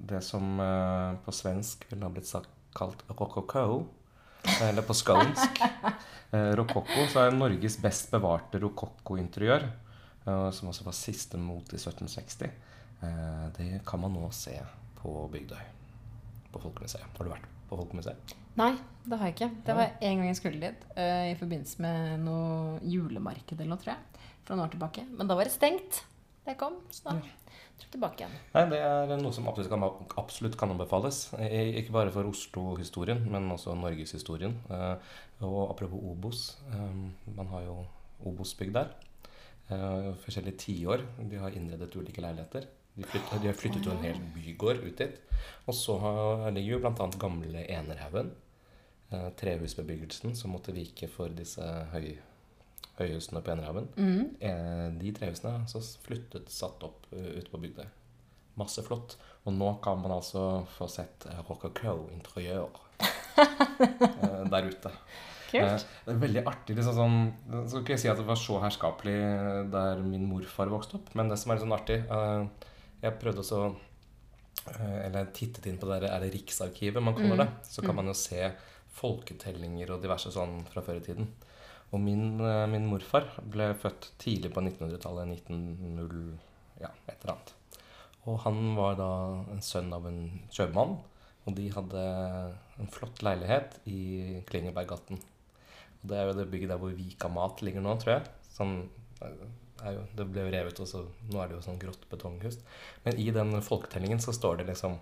det 0.00 0.22
som 0.24 0.60
uh, 0.60 1.18
på 1.24 1.34
svensk 1.34 1.84
ville 1.90 2.06
ha 2.06 2.12
blitt 2.12 2.28
sagt 2.28 2.50
kalt 2.76 3.02
rococo, 3.10 3.84
eller 4.62 4.86
på 4.86 4.96
skånsk 4.96 5.60
uh, 6.32 6.52
rokokko, 6.56 7.04
så 7.12 7.26
er 7.26 7.36
Norges 7.36 7.76
best 7.82 8.10
bevarte 8.14 8.60
rococo-interiør, 8.62 9.68
uh, 10.26 10.48
som 10.54 10.72
også 10.72 10.86
var 10.88 10.96
siste 10.96 11.40
mot 11.40 11.74
i 11.74 11.80
1760. 11.80 12.50
Eh, 13.02 13.46
Det 13.56 13.80
kan 13.86 14.00
man 14.00 14.12
nå 14.12 14.30
se 14.30 14.56
på 15.00 15.28
Bygdøy. 15.32 15.64
På 16.52 16.60
Folkemuseet. 16.60 17.06
Har 17.16 17.24
du 17.24 17.32
vært 17.32 17.48
på 17.70 17.78
Folkemuseet? 17.78 18.34
Nei, 18.58 18.74
det 19.06 19.16
har 19.18 19.30
jeg 19.30 19.36
ikke. 19.36 19.50
Det 19.66 19.76
var 19.78 19.92
en 19.94 20.18
gang 20.18 20.28
jeg 20.28 20.38
skulle 20.40 20.60
dit 20.60 20.86
eh, 20.98 21.30
i 21.30 21.36
forbindelse 21.38 21.80
med 21.84 22.24
noe 22.26 22.80
julemarked 22.82 23.54
eller 23.56 23.72
noe, 23.72 23.80
tror 23.80 23.94
jeg. 23.94 24.26
For 24.44 24.56
noen 24.56 24.66
år 24.66 24.74
tilbake. 24.74 25.06
Men 25.14 25.30
da 25.30 25.36
var 25.38 25.48
det 25.48 25.54
stengt 25.54 26.02
jeg 26.46 26.56
kom. 26.58 26.76
Så 26.90 27.04
da 27.04 27.12
dro 27.20 27.26
jeg 27.84 27.90
tilbake 27.94 28.20
igjen. 28.24 28.32
Nei, 28.54 28.64
Det 28.70 28.80
er 28.80 29.22
noe 29.22 29.32
som 29.32 29.46
absolutt 29.48 29.70
kan, 29.70 29.84
absolutt 30.18 30.56
kan 30.60 30.70
anbefales. 30.70 31.32
Ikke 31.40 31.92
bare 31.92 32.10
for 32.12 32.24
Oslo-historien, 32.28 33.22
men 33.30 33.50
også 33.50 33.74
Norgeshistorien. 33.76 34.56
Eh, 34.70 34.96
Og 35.42 35.70
apropos 35.70 36.00
Obos. 36.04 36.56
eh, 36.72 37.32
Man 37.36 37.46
har 37.46 37.62
jo 37.62 37.86
Obos-bygg 38.26 38.72
der. 38.72 38.90
Eh, 39.70 40.12
Forskjellige 40.24 40.58
tiår. 40.58 41.06
De 41.30 41.36
har 41.38 41.50
innredet 41.50 41.94
ulike 41.96 42.20
leiligheter. 42.20 42.66
De, 42.96 43.04
flyttet, 43.04 43.40
de 43.40 43.46
har 43.46 43.54
flyttet 43.54 43.84
jo 43.86 43.92
en 43.92 44.02
hel 44.04 44.18
bygård 44.34 44.82
ut 44.84 44.96
dit. 44.98 45.20
Og 45.66 45.74
så 45.74 45.96
ligger 46.52 46.72
jo 46.72 46.78
bl.a. 46.80 47.06
gamle 47.18 47.64
Enerhaugen. 47.70 48.32
eh, 49.12 49.30
Trehusbebyggelsen 49.40 50.36
som 50.36 50.52
måtte 50.52 50.72
vike 50.74 51.08
for 51.08 51.28
disse 51.28 51.62
høy, 51.92 52.18
høyhusene 53.00 53.40
på 53.44 53.52
Enerhaugen. 53.54 53.88
Mhm. 53.96 54.26
Eh, 54.40 54.86
De 55.00 55.12
trehusene 55.16 55.64
så 55.70 55.80
flyttet, 56.04 56.50
satt 56.52 56.82
opp 56.84 57.06
uh, 57.14 57.30
ute 57.38 57.48
på 57.50 57.60
bygda. 57.62 57.86
Masse 58.60 58.82
flott. 58.84 59.16
Og 59.48 59.54
nå 59.56 59.70
kan 59.82 60.00
man 60.02 60.12
altså 60.18 60.66
få 60.76 60.88
sett 60.92 61.24
uh, 61.30 61.40
rococo-interiør 61.48 62.68
eh, 63.40 64.42
der 64.52 64.66
ute. 64.68 64.90
Kult. 65.50 65.64
Eh, 65.64 65.84
det 66.06 66.12
er 66.14 66.18
veldig 66.22 66.42
artig. 66.46 66.76
liksom 66.76 66.94
sånn, 66.98 67.16
skal 67.66 67.82
ikke 67.82 67.96
si 67.98 68.10
at 68.12 68.20
det 68.20 68.26
var 68.28 68.38
så 68.38 68.60
herskapelig 68.62 69.16
der 69.72 70.02
min 70.04 70.28
morfar 70.30 70.70
vokste 70.70 70.98
opp, 71.00 71.08
men 71.18 71.30
det 71.32 71.38
som 71.40 71.50
er 71.50 71.58
litt 71.58 71.64
sånn 71.64 71.74
artig 71.78 71.96
eh, 72.04 72.68
Jeg 73.02 73.16
prøvde 73.22 73.42
også 73.42 73.62
eh, 74.76 74.98
Eller 75.08 75.32
tittet 75.34 75.66
inn 75.66 75.80
på 75.80 75.88
det 75.90 76.02
der, 76.02 76.12
er 76.12 76.22
det 76.26 76.34
Riksarkivet 76.36 77.02
man 77.02 77.16
kaller 77.18 77.42
det. 77.44 77.48
Så 77.66 77.82
kan 77.82 77.96
man 77.98 78.10
jo 78.12 78.14
se 78.18 78.50
folketellinger 79.00 79.94
og 79.94 80.02
diverse 80.04 80.30
sånn 80.34 80.60
fra 80.68 80.82
før 80.84 81.00
i 81.00 81.04
tiden. 81.08 81.28
Og 81.90 82.02
min, 82.02 82.38
eh, 82.40 82.66
min 82.70 82.86
morfar 82.86 83.26
ble 83.50 83.72
født 83.74 84.12
tidlig 84.22 84.52
på 84.54 84.62
1900-tallet, 84.62 85.32
1900, 85.42 86.38
ja, 86.82 86.90
et 87.08 87.16
eller 87.18 87.34
annet. 87.34 87.54
Og 88.28 88.38
han 88.44 88.60
var 88.76 88.98
da 89.00 89.10
en 89.50 89.62
sønn 89.64 89.92
av 89.96 90.06
en 90.06 90.20
kjøpmann, 90.52 90.98
og 91.48 91.56
de 91.56 91.66
hadde 91.72 92.04
en 92.80 92.90
flott 92.92 93.22
leilighet 93.26 93.78
i 93.90 94.40
Klingeberggaten. 94.48 95.18
Og 96.00 96.10
det 96.10 96.18
er 96.18 96.28
jo 96.28 96.36
det 96.38 96.50
bygget 96.52 96.72
der 96.72 96.80
hvor 96.80 96.94
Vika 96.96 97.30
Mat 97.32 97.62
ligger 97.64 97.84
nå, 97.84 97.96
tror 98.00 98.18
jeg. 98.18 98.34
Sånn, 98.52 98.76
jo, 99.20 100.04
det 100.16 100.26
ble 100.28 100.44
jo 100.46 100.52
revet, 100.52 100.82
og 100.84 100.88
så 100.88 101.02
nå 101.32 101.40
er 101.40 101.50
det 101.50 101.58
jo 101.58 101.64
sånn 101.64 101.80
grått 101.80 102.04
betonghus. 102.12 102.60
Men 103.06 103.18
i 103.20 103.30
den 103.34 103.56
folketellingen 103.64 104.22
så 104.22 104.34
står 104.36 104.60
det 104.60 104.68
liksom 104.70 104.98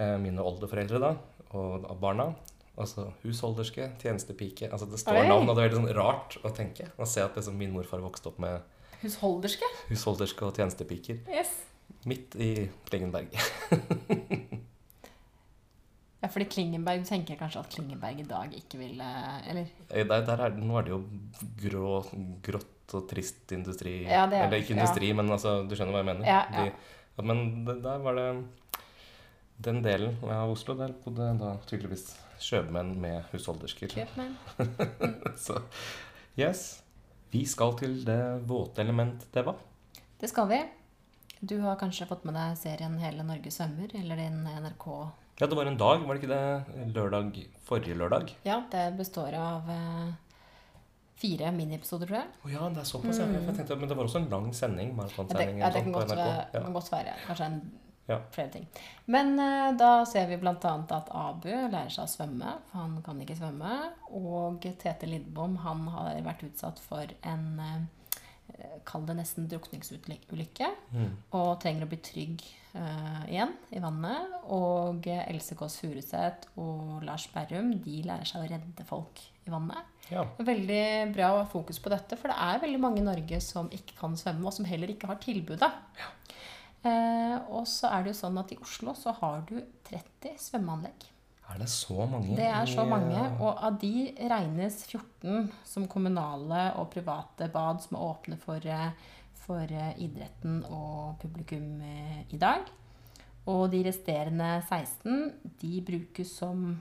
eh, 0.00 0.16
mine 0.22 0.42
oldeforeldre 0.42 1.02
da, 1.02 1.14
og 1.56 1.86
barna. 2.02 2.32
Altså 2.78 3.12
husholderske, 3.24 3.90
tjenestepike. 4.00 4.70
Altså 4.72 4.86
det 4.90 4.98
står 5.02 5.18
Oi. 5.22 5.28
navn, 5.28 5.48
og 5.48 5.56
det 5.56 5.64
er 5.64 5.68
veldig 5.70 5.80
sånn 5.82 5.96
rart 5.96 6.36
å 6.44 6.52
tenke. 6.54 6.86
Å 6.98 7.06
se 7.06 7.20
at 7.22 7.34
liksom 7.36 7.56
min 7.58 7.72
morfar 7.74 8.00
vokste 8.00 8.28
opp 8.30 8.38
med 8.38 8.60
Husholderske? 9.02 9.64
husholderske 9.88 10.44
og 10.46 10.54
tjenestepiker. 10.56 11.18
Yes. 11.28 11.50
Midt 12.06 12.36
i 12.36 12.68
Klingenberg. 12.88 13.28
Ja, 16.20 16.28
fordi 16.28 16.44
Klingenberg, 16.52 17.00
du 17.00 17.08
tenker 17.08 17.38
kanskje 17.40 17.62
at 17.62 17.70
Klingenberg 17.72 18.18
i 18.20 18.26
dag 18.28 18.52
ikke 18.52 18.76
ville 18.76 19.06
Eller 19.48 19.70
Eh, 19.88 20.04
Der, 20.04 20.20
der 20.26 20.42
er, 20.44 20.50
nå 20.60 20.76
er 20.76 20.82
det 20.84 20.92
jo 20.92 20.98
grå, 21.62 21.92
grått 22.44 22.92
og 22.98 23.06
trist 23.08 23.52
industri. 23.56 24.02
Ja, 24.04 24.26
det 24.28 24.36
er- 24.36 24.46
Eller 24.48 24.60
ikke 24.60 24.74
industri, 24.76 25.12
men 25.16 25.30
altså, 25.30 25.66
du 25.66 25.74
skjønner 25.74 25.92
hva 25.96 26.02
jeg 26.04 26.08
mener. 26.10 26.26
Ja, 26.28 26.42
ja. 26.52 26.64
De, 26.64 26.72
ja, 27.16 27.22
men 27.24 27.64
der 27.64 27.98
var 28.04 28.14
det 28.14 28.44
Den 29.64 29.80
delen 29.82 30.16
av 30.24 30.50
Oslo, 30.52 30.74
der 30.76 30.92
bodde 31.04 31.38
da 31.40 31.54
tydeligvis 31.66 32.10
kjøpmenn 32.40 32.94
med 33.00 33.24
husholdersker. 33.32 33.92
kjøpmenn. 33.94 34.36
Så 35.44 35.60
yes. 36.38 36.82
Vi 37.30 37.44
skal 37.46 37.76
til 37.78 38.00
det 38.06 38.20
våte 38.48 38.82
element 38.82 39.26
det 39.34 39.44
var. 39.46 39.58
Det 40.20 40.28
skal 40.32 40.48
vi. 40.50 40.60
Du 41.40 41.54
har 41.62 41.76
kanskje 41.80 42.08
fått 42.10 42.24
med 42.28 42.34
deg 42.36 42.56
serien 42.60 42.98
Hele 43.00 43.22
Norge 43.24 43.48
svømmer, 43.54 43.92
eller 43.96 44.18
din 44.20 44.42
NRK 44.44 44.86
Ja, 45.40 45.46
det 45.48 45.56
var 45.56 45.70
en 45.70 45.78
dag, 45.80 46.02
var 46.04 46.18
det 46.18 46.20
ikke 46.24 46.34
det? 46.34 46.90
Lørdag, 46.96 47.38
forrige 47.64 47.96
lørdag? 47.96 48.34
Ja, 48.44 48.58
det 48.72 48.82
består 48.98 49.32
av 49.40 49.70
eh, 49.72 50.10
fire 51.22 51.48
miniepisoder, 51.56 52.10
tror 52.10 52.18
jeg. 52.18 52.34
Å 52.44 52.50
ja, 52.52 52.66
det 52.74 52.82
er 52.82 52.88
såpass, 52.90 53.22
ja. 53.22 53.28
Jeg 53.38 53.54
tenkte, 53.56 53.78
men 53.80 53.88
det 53.88 53.96
var 53.96 54.10
også 54.10 54.20
en 54.20 54.28
lang 54.34 54.50
sending. 54.56 54.92
Ja, 54.98 55.06
det, 55.32 55.46
ja, 55.62 55.70
det 55.72 55.84
kan 55.86 55.94
på 55.94 56.02
godt, 56.02 56.12
NRK. 56.12 56.20
være, 56.20 56.44
Ja. 56.52 56.64
kan 56.66 56.76
godt 56.76 56.92
være 56.92 57.14
kanskje 57.28 57.48
en, 57.48 57.56
Ja. 58.10 58.18
flere 58.34 58.50
ting. 58.56 58.66
Men 59.10 59.36
uh, 59.38 59.70
da 59.78 60.04
ser 60.08 60.26
vi 60.30 60.40
bl.a. 60.40 60.56
at 60.56 61.14
Abu 61.14 61.48
lærer 61.50 61.92
seg 61.92 62.04
å 62.04 62.10
svømme, 62.10 62.56
for 62.70 62.82
han 62.82 62.98
kan 63.06 63.22
ikke 63.22 63.38
svømme. 63.38 63.78
Og 64.18 64.66
Tete 64.82 65.08
Lidbom 65.08 65.60
han 65.64 65.86
har 65.94 66.20
vært 66.26 66.44
utsatt 66.50 66.82
for 66.82 67.16
en 67.22 67.48
uh, 67.62 67.80
Kall 68.84 69.04
det 69.06 69.14
nesten 69.16 69.46
drukningsulykke. 69.48 70.68
Mm. 70.92 71.12
Og 71.38 71.50
trenger 71.62 71.86
å 71.86 71.88
bli 71.90 72.00
trygg 72.04 72.42
uh, 72.74 73.22
igjen 73.28 73.54
i 73.72 73.82
vannet. 73.82 74.34
Og 74.52 75.06
Else 75.06 75.56
Kåss 75.56 75.78
Furuseth 75.80 76.50
og 76.60 77.04
Lars 77.06 77.28
Berrum 77.32 77.72
de 77.84 78.00
lærer 78.08 78.28
seg 78.28 78.42
å 78.42 78.50
redde 78.50 78.86
folk 78.88 79.22
i 79.46 79.52
vannet. 79.52 79.86
ja. 80.10 80.24
Veldig 80.38 81.12
bra 81.14 81.30
fokus 81.50 81.80
på 81.82 81.92
dette, 81.92 82.18
for 82.18 82.32
det 82.32 82.38
er 82.38 82.62
veldig 82.64 82.80
mange 82.82 83.00
i 83.02 83.06
Norge 83.06 83.40
som 83.44 83.70
ikke 83.74 83.96
kan 83.98 84.16
svømme, 84.18 84.46
og 84.46 84.54
som 84.56 84.68
heller 84.68 84.92
ikke 84.92 85.10
har 85.10 85.20
tilbudet. 85.22 85.70
Eh, 85.96 86.10
og 87.52 87.66
så 87.68 87.90
er 87.92 88.04
det 88.04 88.14
jo 88.14 88.20
sånn 88.22 88.38
at 88.40 88.52
i 88.54 88.58
Oslo 88.62 88.94
så 88.96 89.12
har 89.20 89.42
du 89.48 89.58
30 89.90 90.36
svømmeanlegg. 90.40 91.08
Er 91.50 91.58
det 91.58 91.68
så 91.68 92.06
mange? 92.06 92.36
Det 92.38 92.46
er 92.46 92.66
så 92.70 92.84
mange, 92.86 93.16
eh, 93.18 93.40
og 93.42 93.58
av 93.66 93.78
de 93.82 94.12
regnes 94.30 94.84
14 94.86 95.48
som 95.66 95.88
kommunale 95.90 96.68
og 96.78 96.92
private 96.92 97.48
bad 97.50 97.82
som 97.82 97.96
er 97.98 98.04
åpne 98.06 98.38
for, 98.38 98.66
eh, 98.66 98.92
for 99.42 99.62
eh, 99.62 99.96
idretten 99.98 100.60
og 100.70 101.18
publikum 101.22 101.80
eh, 101.82 102.22
i 102.30 102.38
dag. 102.38 102.70
Og 103.50 103.70
de 103.72 103.82
resterende 103.82 104.62
16 104.68 105.32
de 105.60 105.80
brukes 105.82 106.36
som 106.38 106.80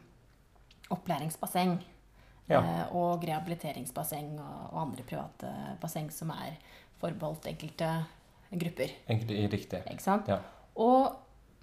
opplæringsbasseng. 0.91 1.79
Ja. 2.49 2.61
eh, 2.61 2.95
Og 2.95 3.23
rehabiliteringsbasseng 3.25 4.37
og, 4.39 4.69
og 4.73 4.81
andre 4.81 5.03
private 5.03 5.49
basseng 5.81 6.11
som 6.13 6.29
er 6.29 6.57
forbeholdt 7.01 7.47
enkelte 7.47 7.89
grupper. 8.51 8.89
Riktig. 9.09 9.81
Ikke 9.91 10.01
sant? 10.03 10.27
Ja. 10.31 10.39
Og 10.75 11.15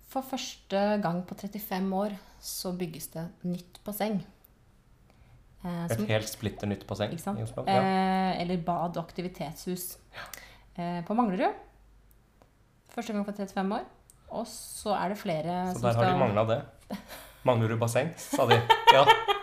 for 0.08 0.22
første 0.22 0.82
gang 1.02 1.22
på 1.26 1.34
35 1.34 1.92
år 1.96 2.14
så 2.40 2.72
bygges 2.78 3.08
det 3.14 3.26
nytt 3.44 3.80
basseng. 3.84 4.20
Eh, 5.64 5.84
Et 5.90 6.04
helt 6.12 6.28
splitter 6.30 6.66
nytt 6.70 6.86
basseng 6.86 7.12
i 7.12 7.42
Oslo. 7.42 7.64
Ja. 7.66 7.80
Eh, 7.80 8.40
eller 8.42 8.56
bad- 8.62 8.96
og 8.96 9.04
aktivitetshus 9.04 9.96
eh, 10.78 11.02
på 11.04 11.14
Manglerud. 11.14 11.54
Første 12.94 13.12
gang 13.12 13.26
på 13.26 13.32
35 13.36 13.72
år. 13.80 13.84
Og 14.30 14.46
så 14.46 14.94
er 14.94 15.08
det 15.12 15.18
flere 15.18 15.72
Så 15.72 15.80
som 15.80 15.88
der 15.88 15.94
har 15.94 16.04
de 16.04 16.08
skal 16.10 16.18
mangla 16.18 16.44
det. 16.54 16.62
Manglerud 17.46 17.78
basseng, 17.78 18.12
sa 18.18 18.46
de. 18.46 18.60
Ja, 18.94 19.04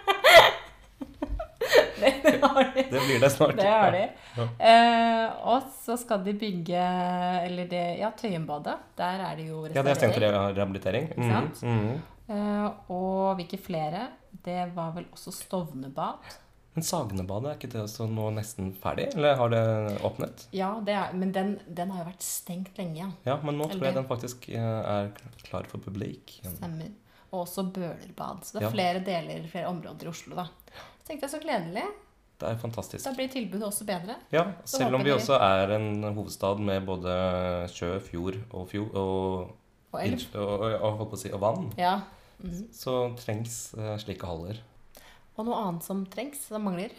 det 2.24 2.40
har 2.44 2.64
de. 2.76 2.84
det 2.92 3.02
blir 3.08 3.20
det 3.24 3.30
snart. 3.34 3.56
Det 3.60 3.68
har 3.70 3.92
de. 3.96 4.04
Ja. 4.38 4.48
Eh, 4.70 5.48
og 5.54 5.68
så 5.84 5.98
skal 6.02 6.24
de 6.26 6.34
bygge 6.42 6.84
Eller 7.46 7.68
det, 7.72 7.84
ja, 8.00 8.10
Tøyenbadet. 8.18 8.78
Der 9.00 9.26
er 9.30 9.36
det 9.40 9.48
jo 9.50 9.66
Ja, 9.68 9.82
det 9.84 9.92
er 9.94 10.00
stengt 10.02 10.18
rehabilitering. 10.24 11.12
Mhm, 11.18 11.34
sant? 11.34 11.62
Mm. 11.64 12.02
Eh, 12.34 12.70
og 12.96 13.36
hvilke 13.40 13.60
flere? 13.60 14.08
Det 14.44 14.62
var 14.76 14.94
vel 14.96 15.06
også 15.14 15.32
Stovnebad. 15.36 16.34
Men 16.74 16.82
Sagnebadet, 16.88 17.52
er 17.52 17.58
ikke 17.60 17.70
det 17.70 17.82
også 17.84 18.08
nå 18.10 18.32
nesten 18.34 18.72
ferdig? 18.82 19.12
Eller 19.14 19.36
har 19.38 19.52
det 19.54 19.60
åpnet? 20.08 20.48
Ja, 20.58 20.72
det 20.82 20.96
er, 20.98 21.12
men 21.14 21.30
den, 21.36 21.52
den 21.70 21.92
har 21.94 22.02
jo 22.02 22.08
vært 22.08 22.26
stengt 22.26 22.80
lenge, 22.82 22.98
ja. 23.04 23.10
Ja, 23.30 23.36
men 23.46 23.60
nå 23.62 23.68
tror 23.70 23.86
jeg 23.86 23.94
den 24.00 24.08
faktisk 24.10 24.48
eh, 24.50 24.58
er 24.96 25.12
klar 25.46 25.68
for 25.70 25.84
publik. 25.86 26.40
Stemmer. 26.42 26.90
Og 27.30 27.44
også 27.44 27.68
Bølerbad. 27.76 28.42
Så 28.48 28.58
det 28.58 28.64
er 28.64 28.66
Ja. 28.66 28.74
flere 28.74 29.04
deler, 29.06 29.46
flere 29.52 29.70
områder 29.70 30.10
i 30.10 30.10
Oslo, 30.16 30.34
da. 30.40 30.48
Så 31.04 31.12
tenkte 31.12 31.28
jeg 31.28 31.36
så 31.36 31.44
gledelig. 31.46 31.86
Det 32.44 32.50
er 32.52 32.58
fantastisk. 32.60 33.06
Da 33.06 33.14
blir 33.16 33.30
tilbudet 33.32 33.64
også 33.70 33.86
bedre. 33.88 34.18
Ja, 34.34 34.42
selv 34.68 34.98
om 34.98 35.04
vi 35.06 35.14
også 35.14 35.38
er 35.40 35.72
en 35.78 36.04
hovedstad 36.04 36.60
med 36.60 36.84
både 36.84 37.14
sjø, 37.72 37.94
fjord 38.04 38.36
og, 38.50 38.66
fjord, 38.68 38.98
og, 39.00 39.54
Og 39.94 40.02
og, 40.34 41.02
og, 41.06 41.14
si, 41.22 41.30
vann, 41.40 41.70
Ja. 41.78 42.02
Mhm. 42.40 42.66
så 42.74 43.16
trengs 43.16 43.74
uh, 43.78 43.96
slike 44.02 44.28
haller. 44.28 44.60
Og 45.38 45.46
noe 45.46 45.56
annet 45.56 45.86
som 45.86 46.02
trengs, 46.06 46.42
som 46.50 46.66
mangler. 46.66 46.92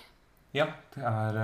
Ja, 0.54 0.70
det 0.94 1.02
er 1.04 1.40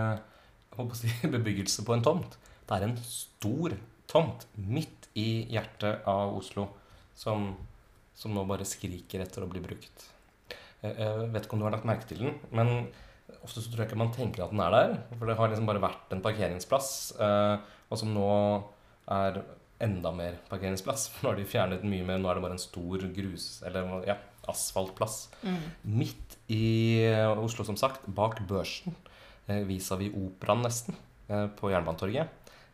uh, 0.79 0.95
si, 0.95 1.11
bebyggelse 1.37 1.85
på 1.85 1.93
en 1.99 2.07
tomt. 2.07 2.39
Det 2.65 2.79
er 2.79 2.87
en 2.87 2.97
stor 3.05 3.77
tomt 4.09 4.47
midt 4.55 5.11
i 5.19 5.45
hjertet 5.51 6.07
av 6.09 6.39
Oslo 6.39 6.71
som, 7.15 7.51
som 8.15 8.33
nå 8.33 8.47
bare 8.49 8.65
skriker 8.65 9.27
etter 9.27 9.45
å 9.45 9.51
bli 9.51 9.61
brukt. 9.61 10.09
Jeg, 10.81 10.97
jeg 10.97 11.31
vet 11.35 11.45
ikke 11.45 11.59
om 11.59 11.61
du 11.61 11.69
har 11.69 11.77
lagt 11.77 11.89
merke 11.91 12.09
til 12.09 12.25
den, 12.25 12.39
men 12.55 12.89
ofte 13.45 13.63
så 13.63 13.71
tror 13.71 13.85
jeg 13.85 13.91
ikke 13.91 13.99
man 14.03 14.13
tenker 14.15 14.45
at 14.45 14.51
den 14.55 14.61
er 14.65 14.71
der. 14.75 14.95
For 15.19 15.27
det 15.31 15.37
har 15.39 15.49
liksom 15.53 15.67
bare 15.71 15.83
vært 15.83 16.13
en 16.17 16.23
parkeringsplass, 16.25 16.91
eh, 17.21 17.57
og 17.91 17.99
som 18.01 18.13
nå 18.15 18.27
er 19.11 19.41
enda 19.81 20.13
mer 20.13 20.37
parkeringsplass. 20.51 21.09
For 21.13 21.25
nå 21.25 21.33
har 21.33 21.39
de 21.41 21.49
fjernet 21.49 21.85
mye 21.89 22.05
mer, 22.07 22.19
nå 22.21 22.29
er 22.31 22.37
det 22.41 22.45
bare 22.45 22.57
en 22.59 22.63
stor 22.63 23.07
grus- 23.17 23.63
eller 23.67 24.05
ja, 24.09 24.17
asfaltplass 24.51 25.29
midt 25.85 26.37
i 26.53 27.07
Oslo, 27.39 27.65
som 27.65 27.77
sagt, 27.81 28.07
bak 28.17 28.41
børsen, 28.49 28.95
eh, 29.47 29.63
vis-à-vis 29.69 30.13
operaen 30.17 30.63
nesten, 30.67 30.97
eh, 31.29 31.47
på 31.57 31.71
Jernbanetorget. 31.73 32.29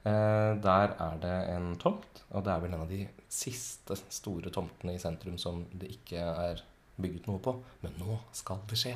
Eh, 0.07 0.53
Der 0.63 0.95
er 1.03 1.17
det 1.21 1.37
en 1.57 1.75
tomt, 1.83 2.23
og 2.31 2.45
det 2.47 2.53
er 2.53 2.61
vel 2.63 2.75
en 2.75 2.83
av 2.85 2.89
de 2.89 3.05
siste 3.29 3.97
store 4.09 4.51
tomtene 4.55 4.95
i 4.95 4.99
sentrum 5.03 5.37
som 5.39 5.65
det 5.75 5.91
ikke 5.99 6.23
er 6.23 6.63
bygget 7.01 7.27
noe 7.27 7.39
på. 7.43 7.57
Men 7.83 7.93
nå 7.99 8.19
skal 8.33 8.61
det 8.71 8.79
skje. 8.79 8.95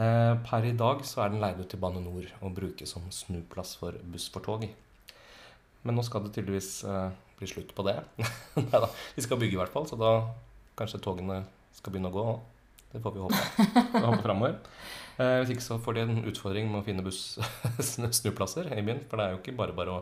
Eh, 0.00 0.34
Per 0.46 0.64
i 0.64 0.72
dag 0.78 1.02
så 1.04 1.24
er 1.24 1.32
den 1.32 1.42
leid 1.42 1.58
ut 1.60 1.68
til 1.68 1.80
Bane 1.82 2.00
NOR 2.00 2.28
og 2.40 2.54
brukes 2.56 2.94
som 2.94 3.04
snuplass 3.12 3.74
for 3.80 3.96
buss 4.12 4.30
for 4.32 4.44
tog. 4.44 4.64
Men 5.84 5.96
nå 5.96 6.04
skal 6.06 6.24
det 6.24 6.32
tydeligvis 6.36 6.70
eh, 6.88 7.10
bli 7.40 7.48
slutt 7.50 7.74
på 7.76 7.84
det. 7.84 7.98
Neida, 8.56 8.88
de 9.16 9.24
skal 9.24 9.40
bygge 9.40 9.58
i 9.58 9.60
hvert 9.60 9.74
fall, 9.74 9.88
så 9.90 9.98
da 10.00 10.14
kanskje 10.78 11.02
togene 11.04 11.42
skal 11.76 11.92
begynne 11.92 12.12
å 12.12 12.16
gå. 12.16 12.24
Det 12.90 13.02
får 13.04 13.14
vi 13.14 13.20
håpe. 13.22 13.42
Vi 13.92 14.04
håper 14.06 14.24
fremover. 14.24 14.56
Eh, 15.20 15.36
hvis 15.42 15.52
ikke 15.54 15.66
så 15.66 15.76
får 15.84 15.98
de 15.98 16.06
en 16.06 16.24
utfordring 16.32 16.70
med 16.72 16.80
å 16.80 16.86
finne 16.86 17.04
buss 17.04 17.36
snuplasser 18.22 18.72
i 18.72 18.80
byen. 18.86 19.04
For 19.10 19.20
det 19.20 19.26
er 19.26 19.36
jo 19.36 19.42
ikke 19.42 19.56
bare 19.60 19.76
bare 19.76 19.98
å 19.98 20.00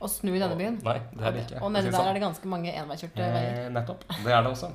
Å 0.00 0.08
snu 0.08 0.30
i 0.32 0.40
denne 0.40 0.56
byen. 0.56 0.78
Nei, 0.86 0.96
det 1.12 1.24
er 1.28 1.34
det 1.36 1.42
ikke. 1.44 1.58
Og 1.60 1.74
nede 1.74 1.92
der 1.92 2.08
er 2.08 2.16
det 2.16 2.22
ganske 2.24 2.48
mange 2.48 2.72
enveiskjørte 2.72 3.26
veier. 3.34 3.66
Nettopp. 3.76 4.06
Det 4.24 4.32
er 4.32 4.46
det 4.46 4.54
også. 4.54 4.70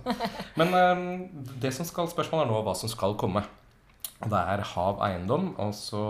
Men 0.61 0.75
det 1.63 1.71
som 1.73 1.87
skal, 1.89 2.11
spørsmålet 2.13 2.45
er 2.45 2.51
nå 2.53 2.61
hva 2.67 2.75
som 2.77 2.91
skal 2.93 3.17
komme. 3.17 3.41
Og 4.19 4.31
Det 4.33 4.39
er 4.53 4.65
Hav 4.73 4.99
Eiendom 5.05 5.53
også, 5.61 6.01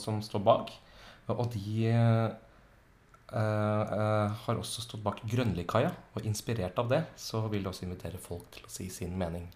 som 0.00 0.20
står 0.24 0.42
bak. 0.44 0.72
Og 1.32 1.46
de 1.54 1.86
eh, 1.90 2.34
eh, 3.32 4.34
har 4.44 4.60
også 4.60 4.84
stått 4.84 5.02
bak 5.04 5.22
Grønlikaia. 5.26 5.92
Og 6.14 6.26
inspirert 6.28 6.78
av 6.82 6.90
det 6.92 7.04
så 7.18 7.42
vil 7.50 7.64
de 7.64 7.72
også 7.72 7.86
invitere 7.88 8.20
folk 8.20 8.50
til 8.54 8.66
å 8.68 8.72
si 8.72 8.90
sin 8.92 9.16
mening. 9.18 9.48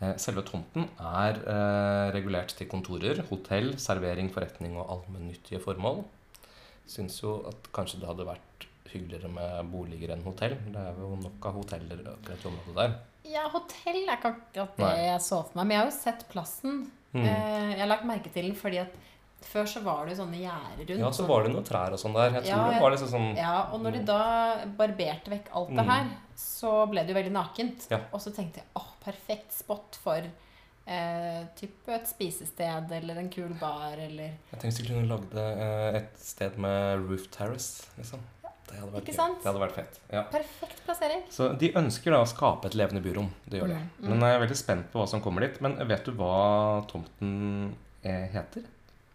Eh, 0.00 0.14
Selve 0.20 0.44
tomten 0.46 0.88
er 0.98 1.40
eh, 1.42 2.10
regulert 2.14 2.54
til 2.58 2.68
kontorer, 2.70 3.22
hotell, 3.30 3.72
servering, 3.80 4.30
forretning 4.34 4.76
og 4.78 4.90
allmennyttige 4.96 5.62
formål. 5.62 6.04
Syns 6.88 7.18
jo 7.22 7.38
at 7.48 7.70
kanskje 7.74 8.02
det 8.02 8.10
hadde 8.10 8.26
vært 8.28 8.66
hyggeligere 8.88 9.28
med 9.32 9.72
boliger 9.72 10.14
enn 10.14 10.24
hotell. 10.24 10.54
Det 10.72 10.80
er 10.80 11.00
jo 11.02 11.14
nok 11.20 11.48
av 11.50 11.58
hoteller 11.60 12.04
akkurat 12.14 12.44
i 12.44 12.50
området 12.50 12.78
der. 12.78 12.94
Ja, 13.28 13.42
hotell 13.52 13.98
er 14.06 14.14
ikke 14.16 14.30
akkurat 14.32 14.78
det 14.78 14.86
Nei. 14.86 15.02
jeg 15.10 15.24
så 15.26 15.42
for 15.44 15.58
meg. 15.58 15.66
Men 15.66 15.74
jeg 15.74 15.82
har 15.82 15.90
jo 15.90 15.98
sett 15.98 16.22
plassen. 16.30 16.78
Mm. 17.14 17.24
Eh, 17.24 17.70
jeg 17.72 17.80
har 17.80 17.88
lagt 17.88 18.04
merke 18.04 18.32
til 18.32 18.44
den 18.50 18.54
fordi 18.58 18.78
at 18.82 18.96
før 19.48 19.64
så 19.70 19.80
var 19.84 20.04
det 20.06 20.16
jo 20.16 20.24
sånne 20.24 20.40
gjerder 20.42 20.88
rundt. 20.90 20.98
Ja, 21.00 21.10
så 21.14 21.26
var 21.28 21.44
det 21.46 21.52
noen 21.54 21.64
trær 21.64 21.92
og 21.94 22.00
sånn 22.02 22.12
der. 22.16 22.32
Jeg 22.40 22.42
tror 22.48 22.58
Ja, 22.58 22.70
det 22.74 22.82
var 22.82 22.90
liksom 22.90 23.08
sånn 23.12 23.36
Ja, 23.38 23.54
og 23.72 23.80
når 23.84 23.92
de 23.92 24.02
da 24.04 24.18
barberte 24.76 25.30
vekk 25.30 25.48
alt 25.54 25.68
det 25.70 25.84
Mm. 25.84 25.88
her, 25.92 26.06
så 26.36 26.72
ble 26.90 27.04
det 27.06 27.14
jo 27.14 27.20
veldig 27.20 27.32
nakent. 27.32 27.86
Ja. 27.90 28.00
Og 28.12 28.20
så 28.20 28.34
tenkte 28.34 28.56
jeg 28.60 28.66
åh, 28.76 28.90
perfekt 29.04 29.52
spot 29.52 29.96
for 30.02 30.20
eh, 30.90 31.44
type 31.54 31.88
et 31.92 32.06
spisested 32.08 32.90
eller 32.92 33.18
en 33.18 33.28
kul 33.30 33.50
bar 33.60 33.92
eller 34.00 34.30
Jeg 34.52 34.60
tenkte 34.60 34.82
vi 34.82 34.88
kunne 34.88 35.08
lagd 35.08 35.34
eh, 35.36 35.96
et 36.00 36.18
sted 36.18 36.56
med 36.58 37.08
roof 37.08 37.26
terrace, 37.30 37.86
liksom. 37.98 38.18
Det 38.68 38.78
hadde 38.80 38.92
vært? 38.94 39.08
Det 39.08 39.48
hadde 39.48 39.60
vært 39.62 39.76
fett. 39.76 39.98
Ja. 40.12 40.22
Perfekt 40.32 40.80
plassering. 40.86 41.22
Så 41.32 41.50
de 41.60 41.70
ønsker 41.80 42.14
da 42.14 42.22
å 42.22 42.28
skape 42.28 42.68
et 42.70 42.76
levende 42.78 43.02
byrom. 43.04 43.28
Det 43.48 43.60
gjør 43.62 43.72
de. 43.72 43.78
Mm, 43.80 43.90
mm. 44.00 44.08
Men 44.12 44.24
jeg 44.28 44.36
er 44.38 44.42
veldig 44.44 44.58
spent 44.60 44.90
på 44.92 45.00
hva 45.02 45.06
som 45.10 45.22
kommer 45.24 45.46
dit. 45.46 45.60
Men 45.64 45.76
vet 45.88 46.04
du 46.08 46.12
hva 46.18 46.32
tomten 46.90 47.32
eh, 48.02 48.26
heter? 48.34 48.66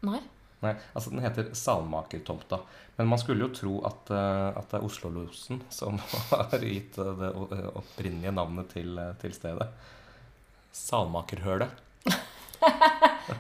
Nei. 0.04 0.20
Nei, 0.64 0.74
altså 0.96 1.12
Den 1.12 1.24
heter 1.26 1.50
Salmakertomta. 1.60 2.62
Men 2.96 3.10
man 3.12 3.20
skulle 3.20 3.48
jo 3.48 3.54
tro 3.56 3.74
at, 3.90 4.12
eh, 4.16 4.50
at 4.60 4.70
det 4.72 4.80
er 4.80 4.86
Oslo-losen 4.88 5.62
som 5.74 5.98
har 6.32 6.60
gitt 6.64 6.98
eh, 7.02 7.14
det 7.20 7.32
opprinnelige 7.74 8.32
navnet 8.36 8.70
til, 8.76 9.00
til 9.22 9.34
stedet. 9.36 9.68
Salmakerhølet. 10.74 11.82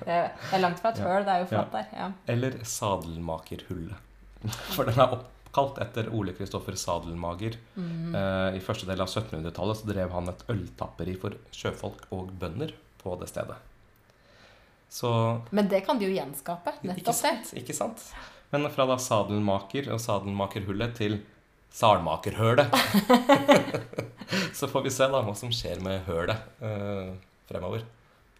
Det 0.03 0.15
er 0.15 0.61
langt 0.63 0.79
fra 0.81 0.91
et 0.93 0.99
høl, 1.03 1.23
det 1.25 1.31
er 1.33 1.41
jo 1.43 1.47
Ja. 1.51 1.61
der. 1.71 1.87
Ja. 1.95 2.07
Eller 2.33 2.55
Sadelmakerhullet. 2.63 3.95
For 4.75 4.87
den 4.87 4.99
er 4.99 5.13
oppkalt 5.53 5.77
etter 5.81 6.09
Ole 6.13 6.33
Kristoffer 6.33 6.73
Sadelmager. 6.75 7.57
Mm. 7.75 8.15
Eh, 8.15 8.57
I 8.57 8.61
første 8.61 8.87
del 8.89 9.01
av 9.01 9.07
1700-tallet 9.07 9.77
så 9.77 9.87
drev 9.87 10.11
han 10.11 10.29
et 10.29 10.43
øltapperi 10.49 11.13
for 11.19 11.35
sjøfolk 11.53 12.07
og 12.11 12.31
bønder 12.39 12.73
på 13.01 13.13
det 13.19 13.29
stedet. 13.29 13.57
Så 14.89 15.41
Men 15.51 15.69
det 15.69 15.83
kan 15.85 15.99
de 15.99 16.05
jo 16.09 16.13
gjenskape. 16.15 16.73
Ikke 16.79 16.87
Nettopp 16.87 17.05
det. 17.05 17.15
sant? 17.15 17.53
Ikke 17.57 17.73
sant? 17.73 18.01
Men 18.51 18.69
fra 18.69 18.85
da 18.85 18.97
sadelmaker 18.97 19.91
og 19.93 20.01
sadelmakerhullet 20.01 20.95
til 20.97 21.19
salmakerhølet 21.73 22.69
Så 24.53 24.67
får 24.69 24.83
vi 24.85 24.91
se 24.93 25.07
da 25.09 25.21
hva 25.25 25.33
som 25.35 25.49
skjer 25.53 25.81
med 25.81 26.05
hølet 26.05 26.61
eh, 26.61 27.13
fremover. 27.49 27.85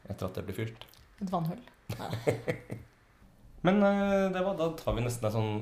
Etter 0.10 0.28
at 0.28 0.38
det 0.38 0.46
blir 0.48 0.58
fylt. 0.58 0.86
Et 1.22 1.30
vannhull. 1.30 1.62
Men 3.66 3.82
eh, 3.86 4.30
det 4.34 4.42
var, 4.46 4.58
da 4.58 4.70
tar 4.78 4.98
vi 4.98 5.06
nesten 5.06 5.30
en 5.30 5.36
sånn 5.38 5.54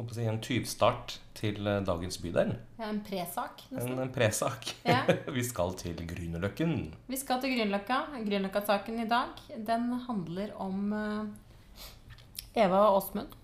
holdt 0.00 0.10
på 0.10 0.16
å 0.16 0.18
si, 0.18 0.24
en 0.30 0.40
tyvstart 0.44 1.14
til 1.38 1.66
eh, 1.70 1.80
dagens 1.86 2.18
bydel. 2.22 2.54
Ja, 2.80 2.88
en 2.90 3.00
presak, 3.06 3.62
En, 3.70 3.76
nesten. 3.78 3.98
en 4.04 4.12
presak. 4.14 4.70
Ja. 4.88 5.02
vi 5.36 5.44
skal 5.46 5.76
til 5.80 6.00
Grünerløkken. 6.10 6.74
Vi 7.10 7.20
skal 7.20 7.40
til 7.44 7.54
Grünerløkka. 7.54 8.00
Grünerløkka-saken 8.24 9.02
i 9.04 9.08
dag, 9.10 9.38
den 9.70 9.86
handler 10.08 10.52
om 10.60 10.90
eh, 10.96 12.64
Eva 12.64 12.86
og 12.90 12.98
Åsmund, 13.02 13.36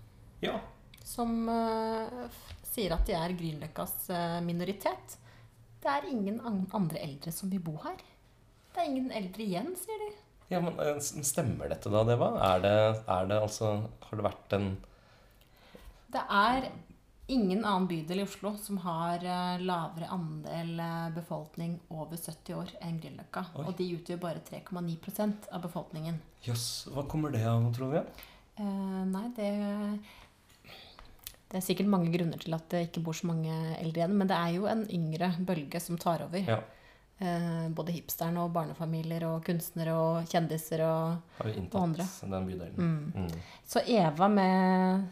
Ja. 0.43 0.57
som 1.07 1.47
eh, 1.49 2.27
sier 2.73 2.93
at 2.97 3.07
de 3.07 3.15
er 3.17 3.33
Grünerløkkas 3.39 4.09
minoritet. 4.45 5.17
Det 5.81 5.89
er 5.93 6.07
ingen 6.11 6.41
andre 6.75 6.99
eldre 7.05 7.31
som 7.31 7.49
vil 7.53 7.61
bo 7.63 7.77
her. 7.85 7.97
Det 8.73 8.81
er 8.83 8.89
ingen 8.91 9.11
eldre 9.15 9.41
igjen, 9.45 9.71
sier 9.79 10.01
de. 10.03 10.09
ja, 10.51 10.59
men 10.61 10.75
Stemmer 11.01 11.69
dette 11.71 11.89
da, 11.93 12.03
Deva? 12.05 12.27
Er 12.51 12.59
det, 12.63 12.73
er 13.09 13.25
det 13.29 13.37
altså 13.41 13.69
Har 14.05 14.19
det 14.19 14.25
vært 14.27 14.53
en 14.57 14.67
Det 16.11 16.21
er 16.31 16.69
ingen 17.27 17.65
annen 17.65 17.87
bydel 17.89 18.21
i 18.21 18.23
Oslo 18.23 18.53
som 18.61 18.77
har 18.85 19.23
eh, 19.25 19.57
lavere 19.59 20.07
andel 20.15 20.79
eh, 20.79 21.09
befolkning 21.17 21.73
over 21.91 22.15
70 22.15 22.53
år 22.55 22.71
enn 22.81 23.01
Grünerløkka. 23.03 23.43
Og 23.65 23.73
de 23.75 23.89
utgjør 23.97 24.21
bare 24.21 24.43
3,9% 24.47 25.49
av 25.51 25.65
befolkningen. 25.65 26.21
Jøss, 26.47 26.87
hva 26.95 27.03
kommer 27.11 27.35
det 27.35 27.43
av, 27.49 27.67
tror 27.75 27.97
vi? 27.97 28.05
Uh, 28.57 29.03
nei, 29.11 29.27
det 29.37 29.49
Det 31.47 31.59
er 31.59 31.63
sikkert 31.63 31.87
mange 31.91 32.09
grunner 32.11 32.39
til 32.41 32.55
at 32.57 32.65
det 32.71 32.87
ikke 32.87 33.03
bor 33.05 33.15
så 33.15 33.27
mange 33.29 33.51
eldre 33.77 34.01
igjen. 34.01 34.15
Men 34.19 34.27
det 34.31 34.35
er 34.39 34.55
jo 34.55 34.65
en 34.71 34.81
yngre 34.91 35.29
bølge 35.47 35.79
som 35.83 35.99
tar 35.99 36.23
over. 36.25 36.43
Ja. 36.43 36.57
Eh, 37.19 37.67
både 37.73 37.95
hipsterne 37.95 38.43
og 38.43 38.51
barnefamilier 38.53 39.23
og 39.25 39.39
kunstnere 39.47 39.93
og 39.97 40.27
kjendiser 40.29 40.83
og 40.85 41.37
Har 41.39 41.47
inntatt 41.49 41.75
Og 41.79 41.85
andre. 41.87 42.05
den 42.21 42.49
bydelen. 42.49 42.75
mm. 42.77 43.23
Mm. 43.23 43.39
Så 43.65 43.81
Eva 43.87 44.27
med 44.27 45.07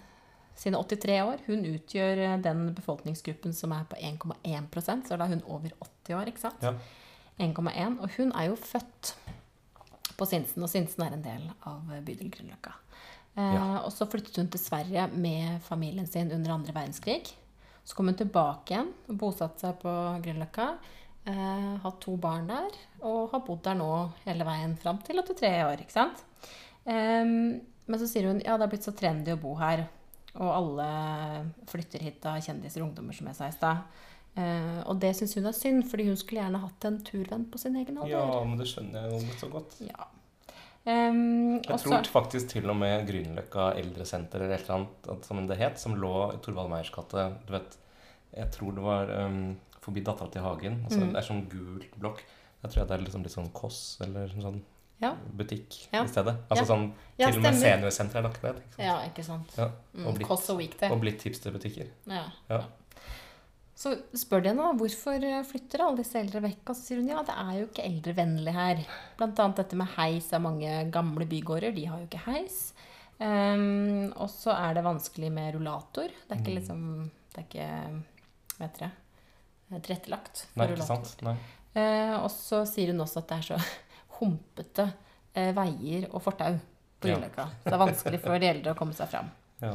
sine 0.55 0.79
83 0.79 1.17
år, 1.25 1.41
hun 1.47 1.65
utgjør 1.67 2.21
eh, 2.25 2.37
den 2.43 2.69
befolkningsgruppen 2.77 3.53
som 3.53 3.73
er 3.75 3.83
på 3.91 3.97
1,1% 3.99 5.09
så 5.09 5.17
da 5.19 5.25
er 5.27 5.35
hun 5.35 5.43
over 5.51 5.73
80 6.05 6.15
år, 6.19 6.31
ikke 6.31 6.45
sant? 6.47 6.63
Ja. 6.63 6.73
1,1. 7.39 7.97
Og 7.99 8.09
hun 8.15 8.31
er 8.31 8.45
jo 8.49 8.55
født 8.55 9.13
på 10.15 10.27
Sinsen, 10.29 10.63
og 10.63 10.69
Sinsen 10.71 11.03
er 11.03 11.15
en 11.17 11.25
del 11.25 11.47
av 11.67 11.89
bydel 12.07 12.29
Grünerløkka. 12.31 12.71
Eh, 13.35 13.55
Ja. 13.57 13.81
Og 13.83 13.91
så 13.91 14.07
flyttet 14.07 14.37
hun 14.39 14.47
til 14.47 14.61
Sverige 14.63 15.09
med 15.11 15.61
familien 15.61 16.07
sin 16.07 16.31
under 16.31 16.53
andre 16.55 16.71
verdenskrig. 16.73 17.33
Så 17.83 17.93
kom 17.95 18.07
hun 18.07 18.15
tilbake 18.17 18.71
igjen 18.71 18.93
og 19.11 19.17
bosatte 19.19 19.59
seg 19.65 19.75
på 19.83 19.91
Grünerløkka. 20.23 20.69
Eh, 21.27 21.77
hatt 21.83 21.99
to 22.01 22.15
barn 22.21 22.47
der, 22.47 22.71
og 23.01 23.31
har 23.33 23.41
bodd 23.43 23.63
der 23.65 23.75
nå 23.75 23.89
hele 24.25 24.45
veien 24.47 24.77
fram 24.77 24.99
til 25.03 25.19
83 25.19 25.51
år. 25.65 25.81
ikke 25.83 25.91
sant? 25.91 26.23
Eh, 26.85 27.25
men 27.25 27.99
så 27.99 28.07
sier 28.07 28.27
hun 28.29 28.39
ja, 28.39 28.55
det 28.55 28.61
har 28.65 28.71
blitt 28.71 28.87
så 28.87 28.95
trendy 28.95 29.33
å 29.35 29.41
bo 29.41 29.55
her. 29.59 29.83
Og 30.35 30.49
alle 30.51 30.87
flytter 31.71 32.03
hit 32.03 32.25
av 32.27 32.41
kjendiser 32.43 32.81
og 32.83 32.89
ungdommer, 32.89 33.15
som 33.15 33.29
jeg 33.31 33.37
sa 33.37 33.47
i 33.47 33.55
stad. 33.55 34.01
Uh, 34.35 34.81
og 34.91 34.97
det 34.99 35.13
syns 35.15 35.37
hun 35.37 35.45
er 35.47 35.55
synd, 35.55 35.85
fordi 35.87 36.09
hun 36.09 36.17
skulle 36.19 36.41
gjerne 36.41 36.59
hatt 36.59 36.87
en 36.89 36.97
turvenn 37.07 37.45
på 37.51 37.61
sin 37.61 37.77
egen 37.79 37.97
alder. 38.01 38.17
ja, 38.17 38.43
men 38.43 38.59
det 38.59 38.67
skjønner 38.67 39.05
jeg 39.05 39.13
jo 39.13 39.37
så 39.39 39.47
godt. 39.53 39.77
Ja. 39.85 40.09
Um, 40.85 41.61
Jeg 41.63 41.71
også, 41.71 41.89
tror 41.89 42.09
faktisk 42.11 42.51
til 42.51 42.69
og 42.69 42.75
med 42.77 43.07
Grünerløkka 43.07 43.71
eldresenter 43.79 44.43
eller 44.43 44.59
et 44.59 44.67
eller 44.67 44.83
annet 44.83 45.25
som 45.25 45.39
det 45.49 45.57
het, 45.57 45.79
som 45.81 45.95
lå 45.97 46.11
i 46.35 46.37
Torvald 46.45 46.69
Meyers 46.69 46.91
gate 46.93 47.23
Du 47.47 47.55
vet, 47.55 47.77
jeg 48.35 48.51
tror 48.53 48.75
det 48.75 48.83
var 48.85 49.09
um, 49.25 49.55
forbi 49.81 50.03
Dattera 50.05 50.29
til 50.29 50.41
Hagen. 50.45 50.81
Altså, 50.83 50.99
Mm. 50.99 51.13
Det 51.15 51.21
er 51.21 51.29
sånn 51.31 51.45
gul 51.49 51.85
blokk. 51.97 52.21
Jeg 52.61 52.71
tror 52.71 52.85
det 52.85 52.91
er 52.99 53.05
liksom 53.05 53.23
litt 53.23 53.33
sånn 53.33 53.49
Koss 53.53 53.79
eller 54.01 54.27
sånn 54.27 54.61
Ja. 55.01 55.13
butikk 55.35 55.87
Ja. 55.91 56.03
i 56.03 56.07
stedet. 56.07 56.37
Altså 56.49 56.65
sånn 56.65 56.93
Til 57.17 57.27
og 57.27 57.41
med 57.41 57.53
seniorsenteret 57.59 58.15
er 58.15 58.21
lagt 58.23 58.43
ned. 58.43 58.55
Ikke 58.63 58.75
sant? 58.75 58.85
Ja, 58.85 58.95
ikke 59.09 59.23
sant. 59.25 59.53
Ja, 59.57 59.69
Mm, 59.93 60.07
og 60.07 60.15
blitt- 60.15 60.27
Koss 60.27 60.49
og 60.49 60.57
Weekday. 60.59 60.89
Og 60.91 61.01
blitt 61.01 61.21
hipsterbutikker. 61.23 61.87
Ja. 62.07 62.23
Ja. 62.49 62.61
Så 63.75 63.91
spør 64.15 64.41
de 64.41 64.49
henne 64.53 64.69
hvorfor 64.79 65.19
flytter 65.45 65.81
alle 65.83 65.97
disse 65.97 66.15
eldre 66.15 66.41
vekk, 66.41 66.61
og 66.69 66.75
så 66.77 66.81
sier 66.85 66.97
hun 67.01 67.09
ja, 67.09 67.21
det 67.27 67.35
er 67.35 67.59
jo 67.59 67.65
ikke 67.67 67.83
eldrevennlig 67.85 68.53
her. 68.53 68.85
Blant 69.17 69.37
annet 69.43 69.55
dette 69.57 69.75
med 69.75 69.87
heis 69.97 70.31
er 70.31 70.39
mange 70.39 70.91
gamle 70.91 71.25
bygårder, 71.27 71.75
de 71.75 71.85
har 71.85 71.99
jo 71.99 72.05
ikke 72.07 72.23
heis. 72.31 72.73
Um, 73.19 74.13
og 74.15 74.29
så 74.31 74.51
er 74.55 74.73
det 74.75 74.83
vanskelig 74.83 75.29
med 75.31 75.55
rullator. 75.55 76.07
Det 76.07 76.31
er 76.31 76.39
ikke 76.39 76.51
Mm. 76.51 76.59
liksom, 76.59 77.11
det 77.33 77.37
er 77.37 77.47
ikke, 77.49 78.03
hva 78.57 78.69
heter 78.69 78.79
det, 78.79 78.91
eh, 79.71 79.79
tilrettelagt 79.79 80.45
for 80.53 80.59
Nei, 80.59 80.67
ikke 80.67 80.77
rullator. 80.79 81.05
sant? 81.05 81.21
Nei. 81.21 81.37
Uh, 81.75 82.23
og 82.23 82.29
så 82.31 82.65
sier 82.65 82.87
hun 82.93 82.99
også 83.03 83.17
at 83.17 83.27
det 83.27 83.37
er 83.37 83.57
så 83.57 83.65
humpete 84.19 84.87
eh, 85.35 85.51
veier 85.55 86.07
og 86.11 86.21
fortau 86.23 86.57
på 87.01 87.07
Ja. 87.11 87.19
Så 87.19 87.69
det 87.69 87.73
er 87.73 87.81
vanskelig 87.81 88.19
for 88.23 88.39
de 88.39 88.47
eldre 88.49 88.73
å 88.73 88.77
komme 88.79 88.93
seg 88.97 89.09
fram. 89.11 89.29
Ja. 89.61 89.73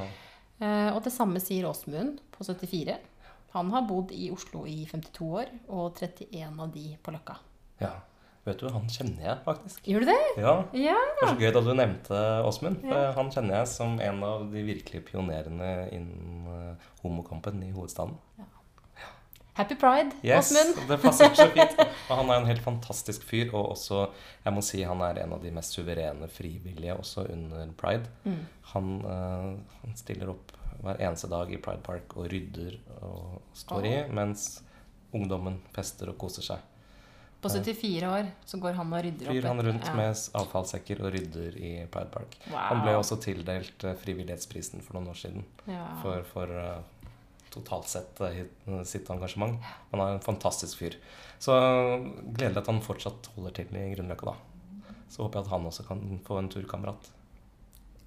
Eh, 0.61 0.91
og 0.95 1.03
det 1.05 1.13
samme 1.15 1.41
sier 1.41 1.69
Åsmund 1.69 2.21
på 2.35 2.45
74. 2.45 2.99
Han 3.53 3.71
har 3.75 3.83
bodd 3.89 4.13
i 4.15 4.31
Oslo 4.31 4.65
i 4.67 4.85
52 4.87 5.27
år, 5.27 5.49
og 5.69 5.97
31 5.99 6.61
av 6.61 6.71
de 6.73 6.97
på 7.03 7.11
Løkka. 7.17 7.39
ja. 7.81 7.97
Vet 8.41 8.57
du, 8.59 8.71
han 8.73 8.87
kjenner 8.89 9.21
jeg 9.21 9.37
faktisk. 9.45 9.83
Gjør 9.85 10.01
du 10.01 10.07
det? 10.09 10.15
Ja, 10.41 10.53
Ja. 10.73 10.95
Det 10.97 11.27
var 11.27 11.35
så 11.35 11.41
gøy 11.43 11.51
da 11.53 11.61
du 11.61 11.75
nevnte 11.77 12.21
Åsmund. 12.49 12.79
Ja. 12.89 13.13
Han 13.13 13.29
kjenner 13.31 13.59
jeg 13.59 13.69
som 13.69 13.99
en 14.01 14.23
av 14.25 14.47
de 14.51 14.63
virkelige 14.65 15.05
pionerene 15.11 15.69
innen 15.93 16.47
eh, 16.49 16.87
homokampen 17.03 17.61
i 17.63 17.69
hovedstaden. 17.71 18.17
Happy 19.61 19.77
pride, 19.77 20.15
Yes, 20.25 20.53
Åsmund. 20.53 20.79
det 20.89 20.97
passer 21.03 21.35
så 21.37 21.45
fint. 21.53 21.75
Og 22.09 22.15
han 22.17 22.31
er 22.31 22.39
en 22.41 22.49
helt 22.49 22.63
fantastisk 22.65 23.27
fyr, 23.29 23.51
og 23.53 23.75
også, 23.75 24.07
jeg 24.47 24.57
må 24.57 24.63
si, 24.65 24.81
han 24.89 25.03
er 25.05 25.21
en 25.21 25.35
av 25.37 25.43
de 25.45 25.53
mest 25.53 25.77
suverene 25.77 26.29
frivillige 26.33 26.97
også 26.97 27.27
under 27.29 27.69
pride. 27.77 28.09
Mm. 28.25 28.39
Han, 28.73 28.89
uh, 29.05 29.77
han 29.83 29.99
stiller 30.01 30.33
opp 30.33 30.55
hver 30.81 30.97
eneste 30.97 31.29
dag 31.29 31.53
i 31.53 31.61
Pride 31.61 31.85
Park 31.85 32.17
og 32.17 32.31
rydder 32.33 32.79
og 33.05 33.41
står 33.53 33.89
i, 33.91 33.95
mens 34.17 34.49
ungdommen 35.13 35.59
fester 35.77 36.09
og 36.15 36.17
koser 36.23 36.47
seg. 36.47 36.65
På 37.41 37.49
74 37.49 38.09
år 38.09 38.31
så 38.49 38.59
går 38.61 38.77
han 38.77 38.93
og 38.93 39.05
rydder 39.05 39.29
opp. 39.29 39.33
Flyr 39.33 39.49
han 39.49 39.63
rundt 39.65 39.87
ja. 39.89 39.97
med 39.97 40.25
avfallssekker 40.41 41.05
og 41.05 41.13
rydder 41.15 41.57
i 41.57 41.75
Pride 41.93 42.13
Park. 42.13 42.37
wow. 42.49 42.65
Han 42.71 42.83
ble 42.85 42.97
også 43.01 43.21
tildelt 43.25 43.85
eh, 43.85 43.97
Frivillighetsprisen 44.01 44.85
for 44.85 44.99
noen 44.99 45.13
år 45.13 45.21
siden 45.21 45.47
ja. 45.69 45.87
for, 46.03 46.25
for 46.33 46.53
eh, 46.53 46.81
totalt 47.51 47.89
sett 47.91 48.21
eh, 48.27 48.45
sitt 48.89 49.09
engasjement. 49.11 49.59
Han 49.93 50.01
er 50.05 50.17
en 50.17 50.25
fantastisk 50.25 50.79
fyr. 50.83 50.97
Så 51.41 51.55
gleder 51.57 52.35
gledelig 52.37 52.63
at 52.63 52.67
han 52.73 52.83
fortsatt 52.85 53.31
holder 53.37 53.55
til 53.61 53.77
i 53.77 53.87
Grünerløkka, 53.95 54.33
da. 54.35 54.95
Så 55.11 55.25
håper 55.25 55.41
jeg 55.41 55.47
at 55.49 55.53
han 55.55 55.67
også 55.71 55.87
kan 55.89 56.03
få 56.27 56.39
en 56.39 56.49
turkamerat. 56.53 57.09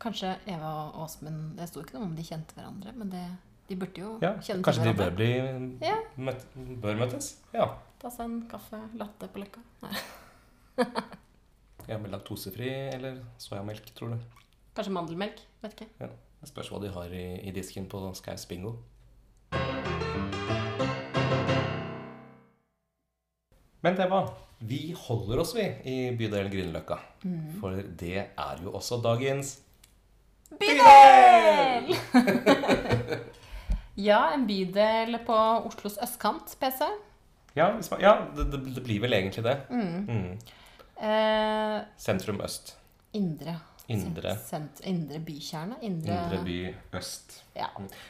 Kanskje 0.04 0.34
Eva 0.52 0.70
og 0.90 0.98
Åsmund 1.06 1.54
Det 1.56 1.68
sto 1.70 1.80
ikke 1.84 1.96
noe 1.96 2.10
om 2.10 2.16
de 2.18 2.24
kjente 2.28 2.56
hverandre, 2.58 2.92
men 3.00 3.10
det, 3.14 3.22
de 3.70 3.76
burde 3.80 4.02
jo 4.02 4.14
Ja, 4.24 4.34
kjenne 4.44 4.64
kanskje 4.68 4.84
de 4.84 4.90
til 4.90 4.98
bør, 5.00 5.12
hverandre. 5.16 5.78
bli, 5.80 5.88
Ja. 5.88 5.98
møt, 6.18 6.46
bør 6.84 7.00
møtes? 7.00 7.30
Ja. 7.56 7.70
Ta 8.02 8.12
seg 8.12 8.26
en 8.26 8.42
kaffe 8.52 8.80
latte 9.00 9.30
på 9.32 9.44
Løkka. 9.44 9.64
Ja 11.88 11.98
med 12.00 12.14
laktosefri 12.14 12.70
eller 12.94 13.18
soyamelk, 13.44 13.90
tror 13.98 14.14
du? 14.14 14.20
Kanskje 14.76 14.94
mandelmelk. 14.96 15.42
Vet 15.64 15.74
ikke. 15.76 15.90
Ja. 16.00 16.08
Det 16.40 16.50
spørs 16.50 16.70
hva 16.72 16.80
de 16.84 16.92
har 16.96 17.12
i, 17.16 17.24
i 17.48 17.52
disken 17.56 17.86
på 17.92 18.00
Skaus 18.16 18.46
bingo. 18.48 18.78
Men 23.84 23.98
det 24.00 24.08
Vi 24.64 24.96
holder 24.96 25.40
oss, 25.40 25.56
vi, 25.56 25.66
i 25.84 25.96
bydelen 26.16 26.52
Grünerløkka. 26.52 26.98
Mm. 27.24 27.60
For 27.60 27.82
det 28.00 28.18
er 28.24 28.62
jo 28.64 28.72
også 28.72 29.02
dagens 29.04 29.58
Bydel! 30.60 31.96
ja, 34.08 34.20
en 34.34 34.46
bydel 34.48 35.18
på 35.26 35.40
Oslos 35.68 35.98
østkant, 36.04 36.56
PC. 36.62 36.86
Ja, 37.58 37.74
ja 38.02 38.14
det, 38.38 38.48
det, 38.54 38.62
det 38.78 38.84
blir 38.86 39.02
vel 39.04 39.18
egentlig 39.18 39.44
det. 39.44 39.58
Mm. 39.70 40.08
Mm. 40.08 40.38
Eh, 41.04 41.82
Sentrum 41.98 42.42
øst. 42.46 42.78
indre. 43.14 43.60
Indre. 43.92 44.38
Sent, 44.40 44.80
indre 44.88 45.20
bykjerne. 45.20 45.76
Indre, 45.84 46.16
Indre 46.16 46.44
by 46.46 46.60
øst. 47.00 47.42
Ja. 47.56 47.68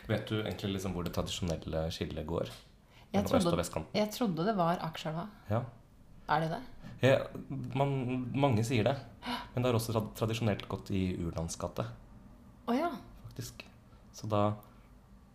Vet 0.09 0.27
du 0.29 0.41
egentlig 0.43 0.75
liksom 0.75 0.93
hvor 0.93 1.05
det 1.07 1.13
tradisjonelle 1.15 1.87
skillet 1.93 2.27
går? 2.29 2.51
Jeg 3.13 3.25
trodde, 3.29 3.85
jeg 3.93 4.09
trodde 4.13 4.45
det 4.45 4.53
var 4.57 4.79
Akerselva. 4.81 5.27
Ja. 5.49 5.61
Er 6.29 6.39
det 6.41 6.49
det? 6.55 6.61
Ja, 7.03 7.17
man, 7.75 7.91
mange 8.33 8.63
sier 8.65 8.87
det. 8.87 8.95
Men 9.53 9.63
det 9.63 9.69
har 9.69 9.77
også 9.77 10.05
tradisjonelt 10.17 10.65
gått 10.71 10.89
i 10.95 11.03
Urlands 11.21 11.57
gate, 11.59 11.85
Å 12.65 12.75
ja. 12.77 12.93
faktisk. 13.27 13.65
Så 14.13 14.29
da 14.31 14.53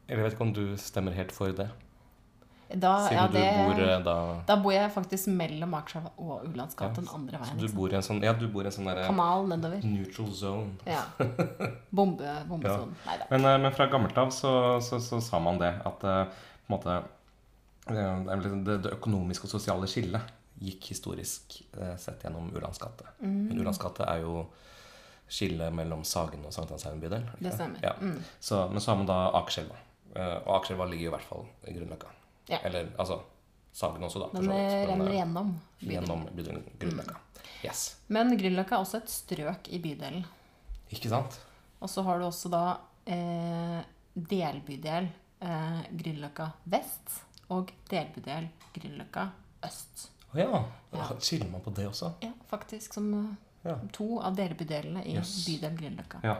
Jeg 0.09 0.16
vet 0.16 0.33
ikke 0.33 0.46
om 0.46 0.55
du 0.57 0.77
stemmer 0.81 1.12
helt 1.12 1.35
for 1.37 1.53
det, 1.53 1.66
Da, 2.68 3.09
ja, 3.09 3.22
du 3.26 3.33
det, 3.33 3.46
bor 3.57 3.78
eh, 3.81 4.00
da 4.04 4.14
da 4.44 4.54
bor 4.61 4.74
jeg 4.74 4.90
faktisk 4.92 5.31
mellom 5.33 5.72
Akerselva 5.78 6.11
og 6.20 6.42
Ulandsgata 6.50 7.00
den 7.00 7.07
andre 7.16 7.38
Så 7.38 7.44
veien. 7.46 7.57
du 7.57 7.62
Liksom. 7.64 7.76
bor 7.78 7.92
i 7.92 7.96
en 7.96 8.02
sånn 8.04 8.20
Ja, 8.22 8.33
du 8.37 8.44
en 8.44 8.74
sånn 8.74 8.85
der, 8.90 9.07
Kanal 9.07 9.46
nedover. 9.48 9.85
neutral 9.85 10.33
zone. 10.37 10.74
Ja. 10.85 11.04
Bombe, 11.96 12.35
bombesonen. 12.48 12.92
Men, 13.31 13.44
eh, 13.44 13.57
men 13.59 13.72
fra 13.72 13.87
gammelt 13.88 14.18
av 14.20 14.28
så, 14.37 14.81
så, 14.85 15.00
så 15.00 15.20
sa 15.24 15.40
man 15.40 15.57
det 15.62 15.70
at 15.81 16.04
eh, 16.04 16.24
på 16.28 16.68
en 16.68 16.74
måte 16.76 16.98
eh, 17.88 18.37
det, 18.44 18.76
det, 18.85 18.92
økonomiske 18.98 19.48
og 19.48 19.54
sosiale 19.57 19.88
skillet 19.88 20.37
gikk 20.61 20.90
historisk 20.90 21.62
sett 21.96 22.24
gjennom 22.26 22.50
Ulandsgate. 22.52 23.07
Mm. 23.22 23.48
Men 23.48 23.61
Ulandsgate 23.62 24.04
er 24.11 24.26
jo 24.26 24.42
skillet 25.31 25.72
mellom 25.72 26.04
Sagen 26.04 26.44
og 26.44 26.52
Sankthanshaugen 26.52 27.00
bydel. 27.00 27.24
Ja. 27.81 27.94
Mm. 28.00 28.18
Men 28.18 28.81
så 28.83 28.90
har 28.90 28.98
man 28.98 29.07
da 29.09 29.20
Akerselva. 29.38 29.78
Og 30.18 30.54
Akerselva 30.59 30.88
ligger 30.90 31.12
i 31.12 31.14
hvert 31.14 31.28
fall 31.31 31.46
i 31.62 31.76
Grünerløkka. 31.76 32.11
Ja. 32.49 32.59
Eller 32.65 32.91
altså 32.99 33.21
Sagen 33.79 34.03
også, 34.03 34.19
da. 34.25 34.29
Den 34.41 34.49
eh, 34.51 34.89
men, 34.89 34.89
renner 34.89 35.11
eh, 35.11 35.17
gjennom 35.19 35.51
bydelen. 35.79 35.93
gjennom 35.93 36.23
bydelen 36.35 36.63
Grünerløkka. 36.81 37.19
Yes. 37.63 37.83
Men 38.09 38.33
Grünerløkka 38.39 38.75
er 38.75 38.83
også 38.83 38.97
et 39.03 39.13
strøk 39.13 39.69
i 39.71 39.79
bydelen. 39.85 40.25
Ikke 40.91 41.11
sant? 41.13 41.37
Og 41.79 41.91
så 41.93 42.03
har 42.03 42.19
du 42.19 42.25
også 42.27 42.51
da 42.51 42.63
eh, 43.07 43.83
delbydel 44.19 45.07
eh, 45.45 45.83
Grünerløkka 46.01 46.49
vest 46.75 47.21
og 47.55 47.71
delbydel 47.93 48.49
Grünerløkka 48.75 49.29
øst. 49.69 50.09
Å 50.33 50.41
ja. 50.41 50.65
Ja. 50.97 51.07
Skiller 51.21 51.53
man 51.53 51.63
på 51.65 51.71
det 51.77 51.87
også? 51.93 52.11
Ja, 52.25 52.33
faktisk 52.51 52.99
som 52.99 53.13
eh, 53.21 53.37
Ja. 53.69 53.77
to 53.93 54.19
av 54.23 54.37
delbydelene 54.39 55.05
i 55.05 55.15
Yes. 55.21 55.37
bydel 55.47 55.77
Grünerløkka. 55.79 56.21
Ja. 56.25 56.37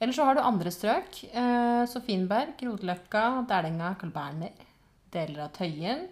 Eller 0.00 0.12
så 0.16 0.24
har 0.26 0.34
du 0.36 0.40
andre 0.42 0.70
strøk. 0.74 1.22
Eh, 1.32 1.84
Sofienberg, 1.88 2.60
Rodeløkka, 2.66 3.24
Dælenga, 3.48 3.94
Carl 4.00 4.10
Berner. 4.12 4.52
Deler 5.14 5.46
av 5.46 5.52
Tøyen. 5.56 6.06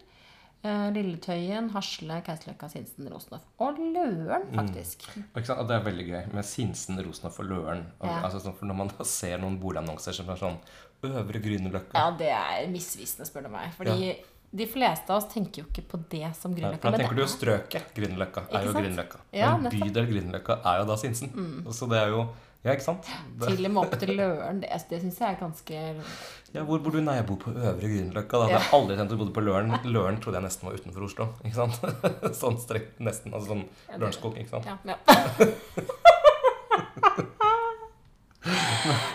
lille 0.62 0.92
Lilletøyen, 0.94 1.70
Hasle, 1.74 2.20
Keiserløkka, 2.22 2.68
Sinsen, 2.70 3.08
Rosenhoff 3.10 3.42
og 3.58 3.78
Løren, 3.80 4.44
Mm. 4.46 4.60
faktisk. 4.60 5.02
Sant? 5.44 5.58
Og 5.58 5.66
det 5.66 5.74
er 5.76 5.84
veldig 5.90 6.06
gøy 6.06 6.32
med 6.34 6.44
Sinsen, 6.44 7.00
Rosenhoff 7.04 7.40
og 7.40 7.46
Løren. 7.46 7.82
Og, 8.00 8.06
Ja. 8.08 8.20
altså, 8.22 8.38
sånn, 8.44 8.54
for 8.56 8.66
når 8.66 8.76
man 8.76 8.86
da 8.88 9.02
ser 9.04 9.38
noen 9.38 9.58
boligannonser 9.58 10.14
som 10.14 10.28
er 10.30 10.36
sånn 10.36 10.58
Øvre 11.02 11.42
Grünerløkka 11.42 11.94
Ja, 11.94 12.10
det 12.12 12.28
er 12.30 12.68
misvisende, 12.70 13.26
spør 13.26 13.42
du 13.42 13.48
meg. 13.48 13.72
Fordi 13.74 14.18
de 14.54 14.66
fleste 14.66 15.10
av 15.10 15.16
oss 15.16 15.24
tenker 15.34 15.56
jo 15.56 15.64
ikke 15.64 15.82
på 15.88 15.98
det 16.08 16.36
som 16.36 16.52
Ja, 16.56 16.70
Grünerløkka. 16.70 16.84
Ja, 16.84 16.90
da 16.92 16.98
tenker 16.98 17.16
du 17.16 17.22
jo 17.22 17.26
strøket. 17.26 17.94
Grünerløkka 17.96 18.42
er 18.54 18.64
jo? 18.64 18.72
Grünerløkka. 18.72 19.18
Ja, 19.32 19.56
Men. 19.56 19.72
Mm. 19.72 19.80
bydel 19.80 20.06
Grünerløkka 20.06 20.60
er 20.64 20.78
jo 20.78 20.84
da 20.86 20.94
Sinsen. 20.96 21.64
Så 21.72 21.88
det 21.88 21.98
er 21.98 22.06
jo 22.10 22.28
Ja, 22.62 22.70
ikke 22.76 22.84
sant? 22.84 23.08
Det, 23.40 23.48
til 23.56 23.66
og 23.66 23.72
med 23.74 23.80
opp 23.82 23.94
til 23.98 24.12
Løren. 24.14 24.60
Det, 24.62 24.68
det 24.90 24.98
syns 25.02 25.16
jeg 25.18 25.28
er 25.34 25.38
ganske 25.40 25.74
ja, 26.52 26.60
hvor 26.68 26.78
bor 26.84 26.92
du? 26.94 27.00
Nei, 27.02 27.14
jeg 27.16 27.24
bor 27.26 27.36
på 27.40 27.50
Øvre 27.56 27.88
Grünerløkka. 27.88 28.36
Da. 28.42 28.46
Ja. 28.50 28.54
Jeg 28.58 28.62
har 28.66 28.72
aldri 28.76 28.96
tenkt 29.00 29.12
å 29.14 29.16
bo 29.18 29.24
på 29.34 29.40
Løren. 29.42 29.72
Løren 29.88 30.18
trodde 30.20 30.36
jeg 30.38 30.44
nesten 30.46 30.66
var 30.68 30.74
utenfor 30.76 31.02
Oslo. 31.08 31.24
Ikke 31.48 31.56
sant? 31.56 31.74
sånn 32.42 32.58
strekt, 32.60 33.00
nesten. 33.02 33.32
Altså 33.32 33.46
sånn 33.54 33.64
Ja, 33.88 33.96
Lørenskog, 33.96 34.36
ikke 34.38 34.52
sant? 34.52 34.66
Ja. 34.68 34.76
ja. 34.84 34.96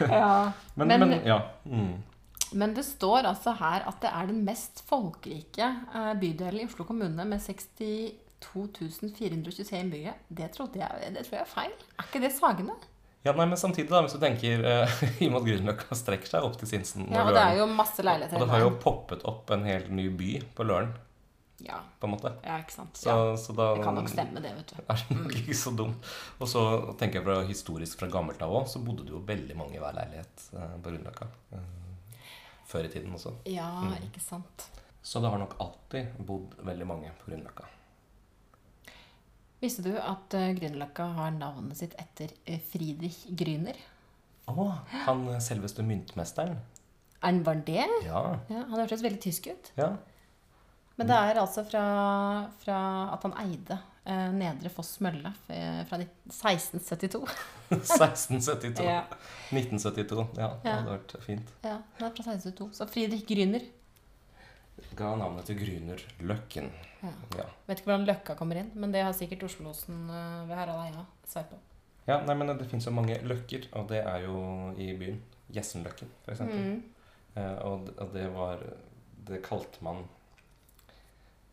ja. 0.10 0.52
Men, 0.76 0.88
Men- 0.88 1.10
men, 1.10 1.26
ja. 1.28 1.42
Mm. 1.66 2.04
Men 2.52 2.74
det 2.74 2.84
står 2.88 3.26
altså 3.28 3.52
her 3.60 3.84
at 3.90 3.98
det 4.02 4.10
er 4.16 4.28
den 4.30 4.44
mest 4.48 4.80
folkerike 4.88 5.66
eh, 5.94 6.14
bydelen 6.20 6.62
i 6.64 6.68
Oslo 6.70 6.86
kommune 6.88 7.26
med 7.28 7.42
62 7.44 8.14
423 8.40 9.82
innbyggere. 9.82 10.14
Det 10.30 10.48
trodde 10.56 10.80
jeg, 10.80 11.10
det 11.16 11.26
tror 11.28 11.42
jeg 11.42 11.44
er 11.44 11.52
feil. 11.52 11.74
Er 12.00 12.08
ikke 12.08 12.22
det 12.24 12.32
Sagene? 12.38 12.76
Ja, 13.26 13.34
nei, 13.34 13.46
men 13.50 13.58
samtidig, 13.60 13.90
da, 13.90 14.02
hvis 14.06 14.14
du 14.16 14.20
tenker 14.22 14.62
uh, 14.64 15.00
i 15.20 15.28
og 15.28 15.34
med 15.34 15.42
at 15.42 15.48
Grünerløkka 15.50 15.96
strekker 15.98 16.30
seg 16.30 16.46
opp 16.48 16.56
til 16.62 16.70
Sinsen 16.70 17.10
Ja, 17.12 17.26
og 17.28 17.34
det 17.36 17.42
er 17.44 17.58
jo 17.60 17.66
masse 17.68 18.04
leiligheter. 18.06 18.38
Og 18.40 18.46
det 18.46 18.54
har 18.54 18.62
jo 18.64 18.70
poppet 18.84 19.26
opp 19.28 19.52
en 19.52 19.66
helt 19.68 19.90
ny 19.92 20.06
by 20.16 20.30
på 20.56 20.64
Løren, 20.70 20.94
ja, 21.66 21.80
på 22.00 22.06
en 22.08 22.14
måte. 22.14 22.32
ja, 22.46 22.60
ikke 22.62 22.72
sant. 22.76 22.96
Så, 23.02 23.10
Ja. 23.10 23.36
så 23.42 23.56
da 23.58 23.72
Det 23.76 23.84
kan 23.84 23.96
nok 23.98 24.10
stemme, 24.14 24.40
det, 24.46 24.54
vet 24.56 24.68
du. 24.72 24.76
er 24.94 25.02
det 25.10 25.18
nok 25.18 25.34
ikke 25.42 25.58
så 25.58 25.74
dumt. 25.76 26.06
Og 26.40 26.48
så 26.48 26.64
tenker 27.02 27.20
jeg 27.20 27.26
fra 27.26 27.40
historisk 27.50 28.00
fra 28.00 28.08
gammelt 28.14 28.42
av 28.46 28.54
òg, 28.54 28.68
så 28.70 28.80
bodde 28.86 29.04
det 29.08 29.12
jo 29.16 29.24
veldig 29.26 29.58
mange 29.58 29.76
i 29.76 29.82
hver 29.82 29.98
leilighet 29.98 30.48
uh, 30.54 30.78
på 30.78 30.92
Grünerløkka. 30.94 31.28
Uh, 31.52 31.60
før 32.68 32.86
i 32.86 32.94
tiden 32.94 33.12
også. 33.18 33.34
Ja, 33.50 33.68
Mm. 33.82 33.98
ikke 34.08 34.22
sant. 34.22 34.70
Så 35.02 35.20
det 35.24 35.30
har 35.32 35.40
nok 35.40 35.54
alltid 35.64 36.14
bodd 36.20 36.54
veldig 36.68 36.86
mange 36.88 37.12
på 37.20 37.32
Grünerløkka. 37.32 37.66
Visste 39.62 39.82
du 39.86 39.94
at 39.98 40.36
uh, 40.38 40.50
Grünerløkka 40.58 41.08
har 41.18 41.32
navnet 41.34 41.80
sitt 41.80 41.96
etter 41.98 42.30
eh, 42.46 42.60
Friedrich 42.72 43.24
Grüner? 43.40 43.78
Å, 44.48 44.68
han 45.08 45.24
eh, 45.34 45.40
selveste 45.44 45.84
myntmesteren. 45.84 46.60
Er 47.18 47.26
han 47.32 47.42
var 47.44 47.58
det? 47.66 47.82
Ja. 48.06 48.22
Ja, 48.52 48.62
han 48.70 48.78
hørtes 48.78 49.02
veldig 49.04 49.20
tysk 49.24 49.50
ut. 49.50 49.74
ja. 49.80 49.96
Men 50.98 51.12
det 51.12 51.18
er 51.30 51.38
altså 51.38 51.62
fra, 51.62 51.82
fra 52.64 52.78
at 53.14 53.22
han 53.28 53.36
eide 53.44 53.76
eh, 54.10 54.32
Nedre 54.34 54.72
Foss 54.74 54.96
mølle 55.06 55.30
eh, 55.54 55.84
fra 55.86 56.00
1672. 56.02 57.22
1672. 57.70 58.82
Ja. 58.88 59.04
1972. 59.54 60.24
Ja, 60.40 60.48
det 60.64 60.72
hadde 60.74 60.96
vært 60.96 61.14
fint. 61.22 61.52
ja, 61.62 61.76
det 62.00 62.00
er 62.00 62.00
fra 62.00 62.10
1672. 62.10 62.72
Så 62.80 62.88
Friedrich 62.90 63.28
Grüner. 63.30 63.68
Ga 64.98 65.14
navnet 65.18 65.48
til 65.50 65.58
Grünerløkken. 65.60 66.70
Ja. 67.02 67.14
Ja. 67.38 67.46
Vet 67.68 67.82
ikke 67.82 67.92
hvordan 67.92 68.08
Løkka 68.08 68.36
kommer 68.38 68.60
inn, 68.62 68.70
men 68.78 68.94
det 68.94 69.04
har 69.06 69.16
sikkert 69.16 69.46
Oslosen 69.48 70.08
eh, 70.10 70.44
ved 70.50 70.58
Harald 70.58 70.84
Eia 70.88 71.06
svar 71.28 71.48
på. 71.52 71.60
Ja, 72.08 72.22
nei, 72.24 72.36
men 72.40 72.54
Det 72.56 72.68
finnes 72.70 72.88
jo 72.88 72.94
mange 72.96 73.18
løkker, 73.28 73.68
og 73.76 73.90
det 73.92 74.00
er 74.04 74.26
jo 74.26 74.38
i 74.80 74.94
byen. 74.98 75.20
Gjessenløkken, 75.54 76.10
f.eks. 76.26 76.44
Mm. 76.44 76.78
Eh, 77.38 77.58
og, 77.68 77.90
og 78.04 78.10
det 78.12 78.26
var 78.34 78.64
Det 79.28 79.38
kalte 79.46 79.84
man 79.86 80.02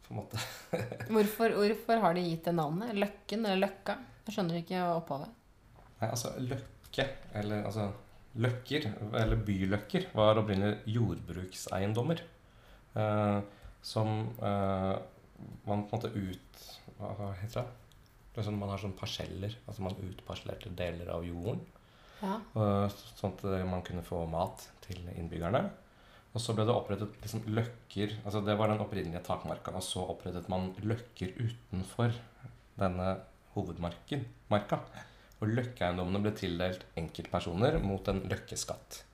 på 0.04 0.14
en 0.14 0.18
måte 0.18 0.40
Hvorfor, 1.14 1.54
hvorfor 1.58 2.00
har 2.02 2.16
de 2.16 2.24
gitt 2.26 2.48
det 2.48 2.54
navnet? 2.56 2.94
Løkken 2.98 3.46
eller 3.46 3.66
Løkka? 3.66 3.98
Jeg 4.24 4.36
skjønner 4.36 4.60
ikke 4.62 4.80
opphavet. 4.94 5.30
Nei, 6.00 6.08
altså 6.08 6.32
løkke, 6.40 7.06
eller 7.36 7.66
altså 7.68 7.90
Løkker, 8.34 8.88
eller 9.14 9.38
byløkker, 9.46 10.08
var 10.16 10.40
opprinnelig 10.40 10.80
jordbrukseiendommer. 10.90 12.22
Eh, 12.94 13.38
som 13.84 14.10
eh, 14.38 14.94
man 15.66 15.84
på 15.84 15.96
en 15.96 15.98
måte 15.98 16.12
ut 16.14 16.60
Hva 16.98 17.32
heter 17.40 17.64
det? 17.64 17.80
det 18.34 18.42
sånn, 18.46 18.58
man 18.58 18.72
har 18.72 18.80
sånne 18.82 18.98
parseller. 18.98 19.52
Altså 19.68 19.84
man 19.86 19.98
utparsellerte 20.02 20.72
deler 20.74 21.10
av 21.14 21.26
jorden. 21.26 21.60
Ja. 22.18 22.38
eh, 22.58 23.00
sånn 23.18 23.34
at 23.36 23.44
man 23.70 23.84
kunne 23.86 24.02
få 24.06 24.24
mat 24.30 24.64
til 24.86 25.02
innbyggerne. 25.14 25.68
Og 26.34 26.42
så 26.42 26.54
ble 26.56 26.64
det 26.66 26.74
opprettet 26.74 27.20
liksom 27.22 27.44
løkker 27.46 28.16
altså 28.24 28.40
Det 28.42 28.56
var 28.58 28.72
den 28.72 28.82
opprinnelige 28.82 29.22
takmarka. 29.26 29.74
Og 29.78 29.86
så 29.86 30.02
opprettet 30.02 30.50
man 30.50 30.72
løkker 30.82 31.34
utenfor 31.38 32.14
denne 32.80 33.10
hovedmarken. 33.54 34.24
Marka. 34.50 34.80
Og 35.38 35.50
løkkeeiendommene 35.50 36.22
ble 36.24 36.34
tildelt 36.34 36.86
enkeltpersoner 36.98 37.78
mot 37.82 38.08
en 38.10 38.24
løkkeskatt. 38.30 39.04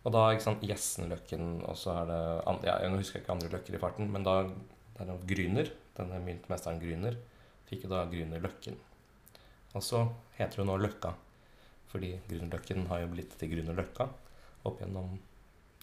Og 0.00 0.14
da 0.14 0.26
ikke 0.32 0.46
sant, 0.46 0.62
Gjessenløkken, 0.64 1.48
og 1.68 1.76
så 1.76 1.92
er 2.00 2.06
det 2.08 2.20
andre, 2.48 2.68
ja, 2.70 2.76
Jeg 2.86 3.00
husker 3.02 3.20
ikke 3.20 3.34
andre 3.34 3.50
løkker 3.52 3.76
i 3.76 3.80
farten, 3.82 4.08
men 4.12 4.24
da 4.24 4.36
det 4.44 5.04
er 5.04 5.10
det 5.10 5.28
Gryner, 5.28 5.68
denne 5.96 6.20
myntmesteren 6.24 6.80
Gryner, 6.80 7.16
fikk 7.68 7.86
jo 7.86 7.92
da 7.92 8.04
Grünerløkken. 8.10 8.76
Og 9.76 9.84
så 9.84 10.02
heter 10.36 10.58
det 10.58 10.60
jo 10.60 10.66
nå 10.68 10.76
Løkka. 10.80 11.14
Fordi 11.92 12.10
Grünerløkken 12.28 12.88
har 12.90 13.04
jo 13.04 13.12
blitt 13.12 13.36
til 13.40 13.52
Grünerløkka 13.52 14.08
opp 14.68 14.82
gjennom 14.82 15.14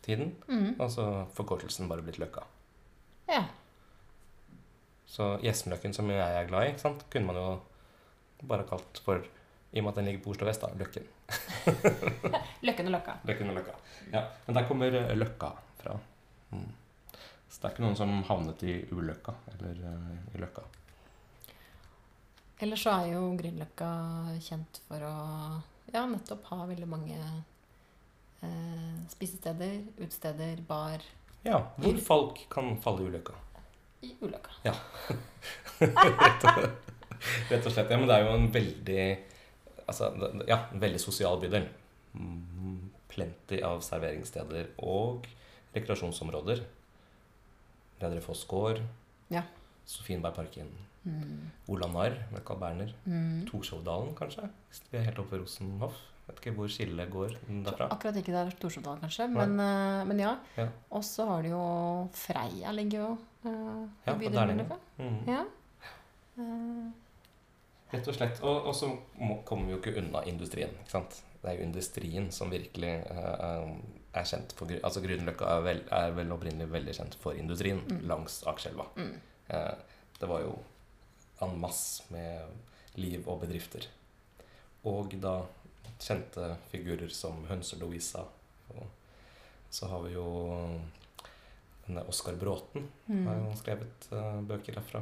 tiden. 0.06 0.36
Mm. 0.48 0.76
Og 0.76 0.92
så 0.94 1.08
forkortelsen 1.38 1.90
bare 1.90 2.06
blitt 2.06 2.20
Løkka. 2.22 2.46
Ja. 3.32 3.46
Så 5.08 5.36
Gjessenløkken, 5.42 5.96
som 5.98 6.10
jeg 6.12 6.22
er 6.22 6.50
glad 6.50 6.70
i, 6.70 6.78
sant? 6.82 7.06
kunne 7.10 7.32
man 7.32 7.42
jo 7.42 7.48
bare 8.48 8.68
kalt 8.70 9.02
for 9.02 9.26
I 9.72 9.80
og 9.82 9.84
med 9.84 9.92
at 9.92 10.00
den 10.00 10.06
ligger 10.08 10.24
på 10.24 10.32
Oslo 10.32 10.48
vest, 10.48 10.64
da. 10.64 10.70
Løkken. 10.80 11.08
Løkken 12.68 12.88
og 12.90 12.94
Løkka. 12.96 13.18
Løkken 13.28 13.52
og 13.52 13.58
Løkka. 13.60 13.74
Ja, 14.14 14.22
Men 14.46 14.56
der 14.56 14.68
kommer 14.70 14.96
eh, 14.96 15.16
Løkka 15.18 15.50
fra. 15.82 15.98
Mm. 16.52 16.70
Så 17.50 17.62
det 17.62 17.68
er 17.68 17.74
ikke 17.76 17.84
noen 17.84 17.98
som 18.00 18.12
havnet 18.28 18.64
i 18.68 18.78
uløkka 18.92 19.34
eller 19.54 19.80
uh, 19.84 20.36
i 20.36 20.42
Løkka. 20.42 20.64
Ellers 22.64 22.84
så 22.86 22.94
er 23.02 23.12
jo 23.14 23.22
Grünerløkka 23.38 23.90
kjent 24.44 24.80
for 24.88 25.04
å 25.06 25.14
ja, 25.94 26.04
nettopp 26.10 26.48
ha 26.52 26.66
veldig 26.68 26.88
mange 26.90 27.18
eh, 28.42 28.96
spisesteder, 29.14 29.78
utesteder, 30.02 30.60
bar 30.68 31.04
Ja, 31.46 31.62
hvor 31.78 32.00
folk 32.04 32.42
kan 32.52 32.74
falle 32.84 33.06
i 33.06 33.12
ulykka. 33.12 33.36
i 34.02 34.10
Uløkka. 34.22 34.52
Rett 37.50 37.66
og 37.66 37.72
slett. 37.72 37.90
Ja, 37.90 37.98
men 37.98 38.08
det 38.10 38.18
er 38.18 38.26
jo 38.26 38.34
en 38.36 38.52
veldig 38.54 39.06
Altså, 39.88 40.10
ja, 40.48 40.58
en 40.74 40.82
veldig 40.84 41.00
sosial 41.00 41.40
bydel. 41.42 41.68
Mm, 42.14 42.90
Plenty 43.08 43.62
av 43.64 43.80
serveringssteder 43.86 44.74
og 44.84 45.28
rekreasjonsområder. 45.76 46.64
Nedre 48.02 48.22
Foss 48.22 48.44
gård, 48.46 48.82
Ja. 49.32 49.44
Sofienbergparken, 49.88 50.68
Mm. 51.08 51.52
Ola 51.70 51.88
Narr 51.88 52.18
med 52.34 52.44
Carl 52.44 52.60
Berner, 52.60 52.90
Mm. 53.06 53.46
Torshovdalen 53.48 54.14
kanskje, 54.16 54.50
hvis 54.70 54.82
vi 54.92 54.98
er 54.98 55.04
helt 55.04 55.20
oppe 55.20 55.32
ved 55.32 55.42
Rosenhoff. 55.46 55.96
Vet 56.28 56.42
ikke 56.42 56.56
hvor 56.58 56.68
skillet 56.68 57.10
går 57.10 57.30
derfra. 57.64 57.88
Akkurat 57.90 58.16
ikke 58.20 58.34
der 58.36 58.50
Torshovdalen, 58.60 59.00
kanskje, 59.00 59.30
men, 59.32 59.58
eh, 59.60 60.04
men 60.06 60.20
ja. 60.20 60.34
Ja. 60.58 60.68
Og 60.92 61.02
så 61.04 61.26
har 61.26 61.42
du 61.44 61.50
jo 61.50 62.10
Freia 62.12 62.72
ligger 62.74 63.00
jo 63.00 63.18
uh, 63.46 63.88
i 63.88 63.90
ja, 64.10 64.14
bydelen 64.14 64.58
der. 64.58 64.78
Mm. 65.00 65.28
Ja. 65.28 65.46
Eh, 66.38 66.92
Rett 67.94 68.08
og 68.08 68.16
slett. 68.18 68.42
Og, 68.44 68.66
og 68.68 68.76
så 68.76 68.90
må- 69.20 69.44
kommer 69.48 69.66
vi 69.70 69.72
jo 69.76 69.80
ikke 69.82 69.98
unna 70.02 70.24
industrien. 70.28 70.70
ikke 70.84 70.92
sant? 70.92 71.22
Det 71.42 71.52
er 71.52 71.60
jo 71.60 71.64
industrien 71.70 72.32
som 72.32 72.50
virkelig 72.52 72.96
uh, 73.12 73.70
er 74.18 74.24
kjent 74.28 74.52
for 74.58 74.68
Altså 74.84 75.00
Grünerløkka 75.04 75.46
er, 75.58 75.62
vel, 75.64 75.82
er 75.92 76.12
vel 76.18 76.32
opprinnelig 76.36 76.68
veldig 76.74 76.96
kjent 76.98 77.16
for 77.22 77.38
industrien 77.38 77.80
Mm. 77.88 78.02
langs 78.10 78.42
Akerselva. 78.48 78.86
mm. 78.96 79.14
Uh, 79.54 79.76
det 80.20 80.28
var 80.28 80.42
jo 80.42 80.58
en 81.46 81.60
masse 81.62 82.04
med 82.12 82.42
liv 82.96 83.28
og 83.30 83.42
bedrifter. 83.46 83.86
Og 84.84 85.14
da 85.22 85.44
kjente 86.02 86.56
figurer 86.72 87.10
som 87.14 87.46
Hønse-Louisa. 87.50 88.24
Så 89.70 89.88
har 89.92 90.02
vi 90.02 90.14
jo 90.16 90.26
denne 91.86 92.04
Oskar 92.10 92.36
Bråten. 92.40 92.88
Mm. 93.08 93.28
Har 93.28 93.36
jo 93.42 93.54
skrevet 93.60 94.08
uh, 94.12 94.42
bøker 94.48 94.74
derfra. 94.80 95.02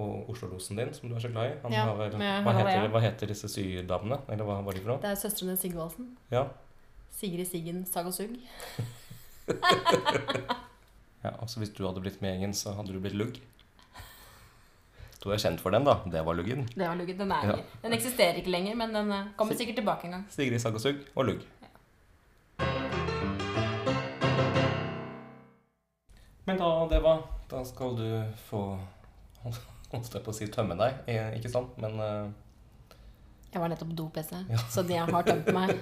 Og 0.00 0.30
Oslo-losen 0.32 0.78
din, 0.80 0.92
som 0.96 1.10
du 1.10 1.14
er 1.16 1.20
så 1.24 1.28
glad 1.32 1.50
i. 1.50 1.54
Han 1.64 1.72
Ja, 1.74 1.84
har 1.90 1.96
hva, 1.98 2.52
heter, 2.56 2.88
hva 2.94 3.00
heter 3.04 3.28
disse 3.32 3.48
sydamene? 3.52 4.20
Eller 4.32 4.46
hva 4.48 4.60
var 4.64 4.72
de 4.76 4.80
for 4.80 4.94
noe? 4.94 5.00
Det 5.02 5.10
er 5.12 5.18
søstrene 5.20 5.56
Sigvaldsen. 5.60 6.06
Ja. 6.32 6.46
Sigrid 7.20 7.48
Siggen 7.50 7.82
Sag 7.90 8.06
og 8.08 8.14
Sugg. 8.16 8.36
ja, 11.24 11.32
altså 11.36 11.60
Hvis 11.60 11.72
du 11.76 11.82
hadde 11.86 12.00
blitt 12.04 12.20
med 12.24 12.32
gjengen, 12.36 12.54
så 12.56 12.72
hadde 12.78 12.94
du 12.94 13.00
blitt 13.02 13.18
lugg. 13.18 13.40
Du 15.20 15.28
er 15.34 15.36
kjent 15.42 15.60
for 15.60 15.74
den, 15.74 15.84
da. 15.84 15.98
Det 16.08 16.22
var 16.24 16.38
luggen. 16.38 16.64
Det 16.72 16.86
var 16.86 16.96
luggen, 16.96 17.18
Den, 17.18 17.32
er, 17.36 17.50
Ja. 17.50 17.56
den 17.82 17.92
eksisterer 17.92 18.38
ikke 18.40 18.50
lenger, 18.54 18.74
men 18.80 18.94
den 18.96 19.10
eh, 19.12 19.26
kommer 19.36 19.54
sikkert 19.58 19.76
tilbake 19.82 20.06
en 20.08 20.14
gang. 20.16 20.24
Sigrid 20.32 20.60
Sag 20.62 20.78
og 21.14 21.24
lugg. 21.28 21.42
Men 26.48 26.56
da, 26.58 26.70
det 26.90 27.02
var 27.04 27.20
Da 27.50 27.60
skal 27.64 27.96
du 27.98 28.06
få 28.48 28.62
Holdt 29.90 30.14
jeg 30.14 30.22
på 30.22 30.30
å 30.30 30.36
si 30.36 30.46
tømme 30.52 30.76
deg, 30.78 31.02
eh, 31.10 31.34
ikke 31.40 31.50
sant? 31.50 31.74
Men 31.82 31.98
uh... 31.98 32.30
Jeg 33.50 33.58
var 33.58 33.72
nettopp 33.72 33.90
do-PC, 33.98 34.44
Ja. 34.46 34.60
så 34.70 34.84
de 34.86 34.94
har 34.94 35.24
tømt 35.26 35.48
meg. 35.54 35.72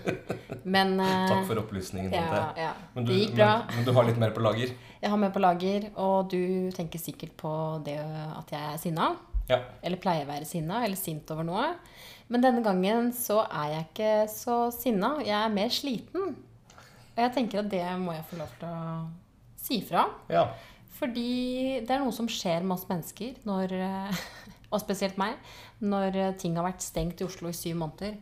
Men 0.65 0.95
uh... 0.97 1.27
takk 1.33 1.45
for 1.51 1.61
opplysningen. 1.61 2.15
ja, 2.17 2.47
ja. 2.57 2.71
Men 2.95 3.05
du, 3.05 3.13
Det 3.13 3.19
gikk 3.21 3.35
bra. 3.37 3.51
Men, 3.67 3.77
men 3.77 3.89
du 3.89 3.93
har 3.99 4.09
litt 4.09 4.21
mer 4.23 4.33
på 4.37 4.45
lager? 4.45 4.73
Jeg 5.03 5.13
har 5.13 5.21
mer 5.21 5.35
på 5.35 5.43
lager, 5.45 5.91
og 6.01 6.31
du 6.33 6.71
tenker 6.77 7.03
sikkert 7.03 7.37
på 7.41 7.53
det 7.85 7.99
at 8.01 8.55
jeg 8.57 8.71
er 8.73 8.81
sinna. 8.81 9.11
Ja. 9.49 9.61
Eller 9.85 10.01
pleier 10.01 10.25
å 10.25 10.31
være 10.33 10.49
sinna, 10.49 10.83
eller 10.85 10.97
sint 11.01 11.29
over 11.33 11.45
noe. 11.49 11.69
Men 12.29 12.45
denne 12.45 12.65
gangen 12.65 13.13
så 13.17 13.43
er 13.47 13.75
jeg 13.75 13.87
ikke 13.89 14.13
så 14.33 14.59
sinna. 14.75 15.15
Jeg 15.25 15.37
er 15.37 15.53
mer 15.53 15.73
sliten. 15.73 16.35
Og 17.15 17.23
jeg 17.25 17.33
tenker 17.37 17.63
at 17.63 17.71
det 17.73 17.85
må 18.01 18.13
jeg 18.17 18.27
få 18.31 18.41
lov 18.41 18.51
til 18.61 18.69
å 18.69 18.83
si 19.61 19.81
fra. 19.85 20.05
Ja. 20.33 20.45
Fordi 20.99 21.81
det 21.87 21.95
er 21.95 22.03
noe 22.03 22.15
som 22.15 22.29
skjer 22.31 22.65
med 22.67 22.75
oss 22.75 22.89
mennesker, 22.91 23.37
når, 23.47 23.75
eh, 23.79 24.23
og 24.73 24.81
spesielt 24.83 25.19
meg, 25.21 25.37
når 25.85 26.17
eh, 26.19 26.33
ting 26.41 26.57
har 26.59 26.67
vært 26.67 26.83
stengt 26.85 27.23
i 27.23 27.27
Oslo 27.29 27.53
i 27.53 27.57
syv 27.57 27.79
måneder. 27.85 28.17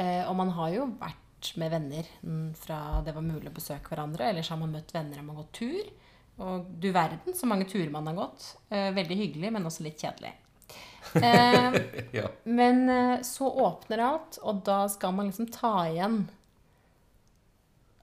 Eh, 0.00 0.22
Og 0.28 0.36
man 0.38 0.52
har 0.56 0.72
jo 0.72 0.86
vært 1.00 1.52
med 1.60 1.70
venner 1.70 2.08
mm, 2.24 2.48
fra 2.58 2.78
det 3.06 3.12
var 3.14 3.22
mulig 3.26 3.50
å 3.50 3.54
besøke 3.54 3.92
hverandre, 3.92 4.30
eller 4.30 4.42
så 4.46 4.54
har 4.56 4.62
man 4.64 4.72
møtt 4.74 4.94
venner 4.94 5.20
og 5.20 5.26
man 5.28 5.36
har 5.36 5.44
gått 5.44 5.60
tur. 5.60 5.90
Og 6.38 6.66
du 6.80 6.88
verden 6.94 7.34
så 7.34 7.46
mange 7.50 7.66
turer 7.66 7.90
man 7.90 8.06
har 8.06 8.14
gått. 8.14 8.44
Veldig 8.70 9.16
hyggelig, 9.18 9.48
men 9.50 9.64
også 9.66 9.82
litt 9.86 9.98
kjedelig. 9.98 10.30
Ja. 12.14 12.26
men 12.44 12.82
så 13.26 13.48
åpner 13.64 14.02
alt, 14.04 14.36
og 14.46 14.60
da 14.66 14.84
skal 14.92 15.14
man 15.16 15.30
liksom 15.30 15.48
ta 15.50 15.72
igjen 15.88 16.20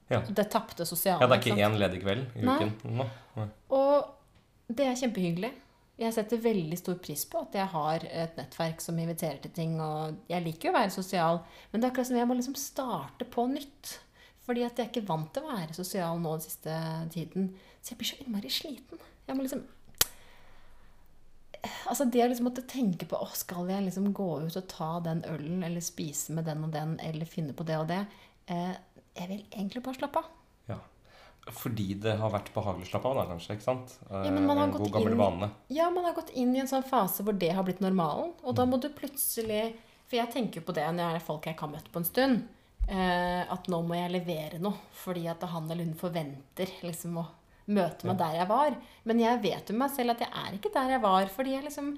Ja. 0.08 0.20
det 0.22 0.44
tapte 0.50 0.86
sosiale. 0.86 1.20
ja, 1.20 1.26
det 1.26 1.34
er 1.34 1.40
ikke 1.42 1.54
sant? 1.56 1.64
én 1.66 1.78
ledig 1.80 2.02
kveld 2.04 2.26
i 2.38 2.44
Nei. 2.46 2.56
uken? 2.56 2.96
Nå. 2.96 3.06
Nei. 3.36 3.46
Og 3.74 4.74
det 4.76 4.86
er 4.86 4.98
kjempehyggelig. 5.00 5.52
Jeg 5.96 6.12
setter 6.12 6.42
veldig 6.44 6.76
stor 6.76 6.98
pris 7.00 7.22
på 7.24 7.40
at 7.40 7.54
jeg 7.56 7.72
har 7.72 8.02
et 8.04 8.34
nettverk 8.36 8.82
som 8.84 8.98
inviterer 9.00 9.38
til 9.40 9.52
ting. 9.56 9.78
Og 9.80 10.18
jeg 10.28 10.44
liker 10.44 10.68
jo 10.68 10.74
å 10.74 10.76
være 10.76 10.92
sosial, 10.92 11.40
men 11.72 11.80
det 11.80 11.88
er 11.88 11.94
akkurat 11.94 12.10
som 12.10 12.18
jeg 12.20 12.28
må 12.28 12.36
liksom 12.36 12.58
starte 12.60 13.28
på 13.32 13.46
nytt. 13.48 13.94
Fordi 14.46 14.62
at 14.62 14.76
jeg 14.78 14.86
er 14.86 14.90
ikke 14.92 15.08
vant 15.08 15.32
til 15.34 15.42
å 15.42 15.54
være 15.54 15.74
sosial 15.74 16.20
nå 16.22 16.36
den 16.36 16.44
siste 16.44 16.76
tiden. 17.14 17.48
Så 17.80 17.94
jeg 17.94 17.98
blir 18.02 18.10
så 18.12 18.20
innmari 18.22 18.52
sliten. 18.52 19.00
Jeg 19.26 19.38
må 19.38 19.46
liksom 19.46 19.64
Altså 21.90 22.04
det 22.06 22.20
å 22.22 22.28
liksom 22.30 22.46
måtte 22.46 22.62
tenke 22.68 23.08
på 23.10 23.18
å, 23.18 23.26
Skal 23.34 23.70
jeg 23.72 23.86
liksom 23.88 24.12
gå 24.14 24.26
ut 24.44 24.58
og 24.58 24.68
ta 24.70 24.90
den 25.02 25.24
ølen, 25.26 25.64
eller 25.66 25.82
spise 25.82 26.34
med 26.36 26.46
den 26.46 26.62
og 26.62 26.70
den, 26.74 26.94
eller 27.02 27.26
finne 27.26 27.56
på 27.56 27.66
det 27.66 27.78
og 27.80 27.88
det? 27.90 28.04
Eh, 28.46 28.76
jeg 29.16 29.28
vil 29.30 29.42
egentlig 29.50 29.82
bare 29.86 29.98
slappe 29.98 30.20
av. 30.22 30.26
Ja. 30.68 30.78
Fordi 31.54 31.88
det 32.02 32.16
har 32.18 32.30
vært 32.34 32.48
behagelig 32.54 32.88
å 32.88 32.90
slappe 32.90 33.10
av, 33.12 33.16
da, 33.20 33.24
kanskje? 33.30 33.54
ikke 33.56 33.66
sant? 33.68 33.92
Ja, 34.10 34.30
men 34.34 34.46
man 34.48 34.56
har 34.58 34.66
en 34.66 34.72
gått 34.74 34.88
inn- 35.00 35.16
vane. 35.20 35.50
Ja, 35.70 35.90
man 35.94 36.04
har 36.08 36.12
gått 36.16 36.30
inn 36.34 36.54
i 36.56 36.60
en 36.60 36.66
sånn 36.70 36.82
fase 36.86 37.22
hvor 37.22 37.36
det 37.38 37.52
har 37.54 37.62
blitt 37.64 37.80
normalen. 37.84 38.32
Og 38.42 38.54
da 38.58 38.64
må 38.66 38.80
du 38.82 38.88
plutselig 38.90 39.76
For 40.06 40.16
jeg 40.20 40.30
tenker 40.30 40.60
på 40.62 40.72
det 40.74 40.84
når 40.94 41.02
jeg 41.02 41.14
er 41.18 41.24
folk 41.26 41.46
jeg 41.48 41.54
ikke 41.56 41.66
har 41.66 41.72
møtt 41.72 41.88
på 41.90 41.98
en 41.98 42.04
stund. 42.06 42.42
Eh, 42.88 43.42
at 43.50 43.66
nå 43.66 43.80
må 43.82 43.96
jeg 43.98 44.12
levere 44.14 44.60
noe. 44.62 44.78
Fordi 45.02 45.24
at 45.26 45.42
han 45.50 45.64
eller 45.70 45.82
hun 45.84 45.96
forventer 45.98 46.70
liksom 46.86 47.16
å 47.18 47.24
møte 47.66 48.06
meg 48.06 48.16
der 48.20 48.36
jeg 48.38 48.46
var. 48.48 48.76
Men 49.02 49.18
jeg 49.18 49.40
vet 49.42 49.66
jo 49.72 49.74
meg 49.80 49.90
selv 49.90 50.10
at 50.14 50.20
jeg 50.22 50.30
er 50.30 50.54
ikke 50.54 50.70
der 50.76 50.92
jeg 50.94 51.02
var. 51.02 51.26
Fordi 51.26 51.56
jeg 51.56 51.64
liksom 51.66 51.88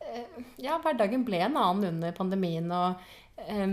eh, 0.00 0.44
Ja, 0.62 0.78
hverdagen 0.78 1.24
ble 1.26 1.40
en 1.48 1.56
annen 1.58 1.88
under 1.94 2.12
pandemien. 2.12 2.70
Og 2.70 2.94
ja, 3.50 3.66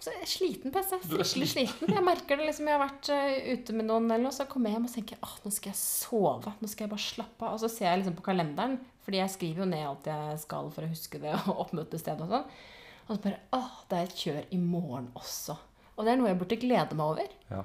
så 0.00 0.10
jeg 0.14 0.22
er 0.24 0.30
sliten 0.32 0.72
PC. 0.72 0.96
Fryktelig 1.04 1.48
sliten. 1.52 1.90
Jeg 1.92 2.04
merker 2.06 2.38
det 2.40 2.46
liksom. 2.48 2.66
Jeg 2.70 2.78
har 2.78 2.82
vært 2.86 3.08
eh, 3.12 3.52
ute 3.52 3.74
med 3.76 3.84
noen, 3.90 4.06
eller 4.10 4.24
noe, 4.24 4.32
så 4.32 4.46
kommer 4.48 4.70
jeg 4.70 4.78
hjem 4.78 4.86
og 4.88 4.94
tenker 4.94 5.18
at 5.26 5.44
nå 5.44 5.52
skal 5.52 5.70
jeg 5.74 5.80
sove. 5.80 6.52
Nå 6.62 6.70
skal 6.72 6.86
jeg 6.86 6.92
bare 6.94 7.04
slappe 7.04 7.44
av. 7.46 7.54
Og 7.58 7.60
så 7.60 7.68
ser 7.68 7.90
jeg 7.90 8.00
liksom 8.00 8.16
på 8.16 8.24
kalenderen, 8.30 8.78
fordi 9.04 9.20
jeg 9.20 9.34
skriver 9.36 9.64
jo 9.64 9.68
ned 9.70 9.84
alt 9.90 10.08
jeg 10.08 10.38
skal 10.46 10.70
for 10.72 10.86
å 10.86 10.90
huske 10.94 11.20
det, 11.20 11.34
og 11.52 11.60
oppmøtested 11.66 12.22
og 12.24 12.32
sånn. 12.32 12.46
Og 13.10 13.12
så 13.16 13.20
bare 13.26 13.40
åh, 13.58 13.70
det 13.90 13.98
er 14.00 14.08
et 14.08 14.20
kjør 14.24 14.40
i 14.56 14.58
morgen 14.62 15.10
også. 15.18 15.56
Og 15.98 16.06
det 16.06 16.12
er 16.14 16.20
noe 16.20 16.30
jeg 16.32 16.38
burde 16.40 16.60
glede 16.62 16.96
meg 16.96 17.06
over. 17.12 17.32
Ja. 17.50 17.62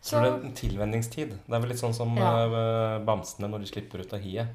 Så- 0.00 0.16
Tror 0.16 0.22
det 0.24 0.30
er 0.32 0.44
en 0.48 0.54
tilvenningstid. 0.56 1.32
Det 1.46 1.54
er 1.56 1.60
vel 1.64 1.72
litt 1.74 1.80
sånn 1.82 1.94
som 1.96 2.14
Ja. 2.16 2.30
eh, 2.46 2.98
bamsene 3.04 3.48
når 3.50 3.64
de 3.66 3.70
slipper 3.72 4.00
ut 4.06 4.12
av 4.16 4.20
hiet. 4.22 4.48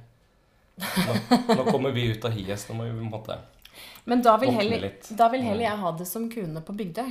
Nå, 0.80 1.14
nå 1.56 1.66
kommer 1.72 1.92
vi 1.96 2.08
ut 2.12 2.26
av 2.28 2.32
hiet, 2.36 2.60
så 2.60 2.72
nå 2.74 2.80
må 2.80 2.88
vi 2.88 2.96
på 2.98 3.04
en 3.06 3.12
måte 3.14 3.38
Men 4.08 4.22
da 4.22 4.36
vil, 4.38 4.52
heller, 4.54 4.92
da 5.18 5.28
vil 5.34 5.42
heller 5.42 5.66
jeg 5.66 5.82
ha 5.82 5.92
det 5.98 6.06
som 6.06 6.28
kuene 6.30 6.62
på 6.62 6.74
Bygdøy. 6.78 7.08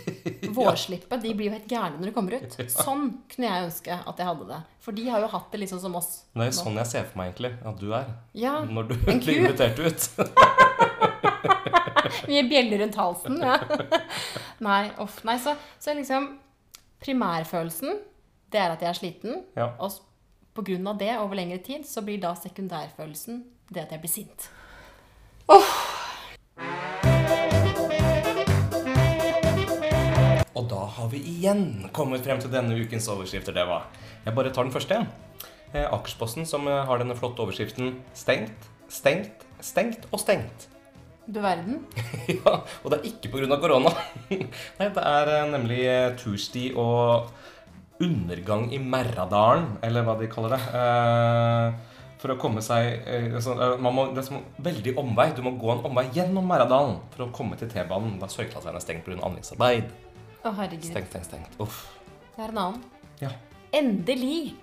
Vårslippet. 0.56 1.22
De 1.22 1.30
blir 1.32 1.48
jo 1.48 1.54
helt 1.54 1.70
gærne 1.70 1.96
når 1.96 2.10
de 2.10 2.12
kommer 2.12 2.36
ut. 2.36 2.56
Sånn 2.74 3.06
kunne 3.32 3.48
jeg 3.48 3.68
ønske 3.70 3.96
at 3.96 4.20
jeg 4.20 4.28
hadde 4.28 4.48
det. 4.50 4.58
For 4.84 4.96
de 4.96 5.06
har 5.08 5.24
jo 5.24 5.30
hatt 5.32 5.48
det 5.54 5.62
liksom 5.62 5.80
som 5.80 5.96
oss. 5.96 6.10
Det 6.36 6.44
er 6.44 6.52
sånn 6.52 6.76
jeg 6.82 6.90
ser 6.90 7.06
for 7.08 7.22
meg 7.22 7.30
egentlig 7.32 7.54
at 7.64 7.80
du 7.80 7.86
er. 7.96 8.10
Ja, 8.36 8.58
Når 8.68 8.90
du 8.90 8.94
blir 9.24 9.40
invitert 9.40 9.80
ut. 9.80 10.08
Mye 12.28 12.44
bjeller 12.50 12.84
rundt 12.84 13.00
halsen. 13.00 13.40
Ja. 13.40 13.56
Nei, 14.64 14.82
off. 15.00 15.22
Nei, 15.24 15.38
så, 15.40 15.56
så 15.80 15.96
liksom 15.96 16.34
Primærfølelsen, 17.04 17.98
det 18.52 18.60
er 18.60 18.72
at 18.72 18.84
jeg 18.84 18.88
er 18.88 18.96
sliten. 18.96 19.40
Ja. 19.56 19.72
Og 19.80 19.96
av 20.56 21.00
det 21.00 21.10
over 21.18 21.36
lengre 21.36 21.58
tid, 21.64 21.88
så 21.88 22.04
blir 22.04 22.20
da 22.22 22.36
sekundærfølelsen 22.38 23.42
det 23.72 23.82
at 23.82 23.96
jeg 23.96 24.04
blir 24.04 24.12
sint. 24.12 24.48
Og 30.54 30.66
da 30.70 30.82
har 30.96 31.08
vi 31.10 31.18
igjen 31.18 31.88
kommet 31.96 32.24
frem 32.24 32.38
til 32.42 32.52
denne 32.52 32.76
ukens 32.78 33.08
overskrifter, 33.10 33.52
det 33.56 33.66
var. 33.68 33.82
Jeg 34.24 34.34
bare 34.36 34.52
tar 34.54 34.64
den 34.64 34.74
første. 34.74 35.00
Eh, 35.74 35.86
Akersposten, 35.88 36.46
som 36.46 36.68
eh, 36.70 36.84
har 36.86 36.98
denne 37.02 37.16
flotte 37.18 37.42
overskriften 37.42 37.98
'Stengt, 38.14 38.68
stengt, 38.88 39.42
stengt 39.60 40.06
og 40.12 40.20
stengt'. 40.22 40.68
Du 41.26 41.40
verden. 41.40 41.86
ja, 42.28 42.60
og 42.84 42.90
det 42.92 42.98
er 43.00 43.08
ikke 43.08 43.28
pga. 43.32 43.56
korona. 43.56 43.90
Nei, 44.78 44.88
det 44.92 45.02
er 45.02 45.32
eh, 45.32 45.50
nemlig 45.50 45.80
eh, 45.88 46.16
tursti 46.20 46.72
og 46.76 47.30
undergang 48.04 48.72
i 48.74 48.78
Merradalen, 48.78 49.78
eller 49.82 50.04
hva 50.04 50.14
de 50.20 50.28
kaller 50.30 50.54
det. 50.54 50.62
Eh, 50.78 51.93
for 52.24 52.32
å 52.32 52.38
komme 52.40 52.62
seg 52.64 53.02
eh, 53.04 53.26
altså, 53.36 53.52
eh, 53.60 53.74
man 53.84 53.92
må, 53.92 54.06
som 54.24 54.40
veldig 54.64 54.94
omvei. 55.00 55.26
Du 55.36 55.42
må 55.44 55.52
gå 55.60 55.68
en 55.74 55.82
omvei 55.84 56.06
gjennom 56.16 56.46
Maradalen 56.48 56.96
for 57.12 57.26
å 57.26 57.32
komme 57.36 57.58
til 57.60 57.68
T-banen 57.68 58.16
da 58.22 58.30
Sørklasseren 58.32 58.78
er 58.80 58.84
stengt 58.84 59.04
pga. 59.04 59.18
anleggsarbeid. 59.28 59.90
Å, 60.40 60.52
herregud. 60.56 60.88
Stengt, 60.88 61.12
stengt, 61.12 61.28
stengt. 61.28 61.58
Uff. 61.60 61.82
Det 62.32 62.46
er 62.46 62.54
en 62.54 62.62
annen. 62.62 62.80
Ja. 63.20 63.28
Endelig! 63.76 64.54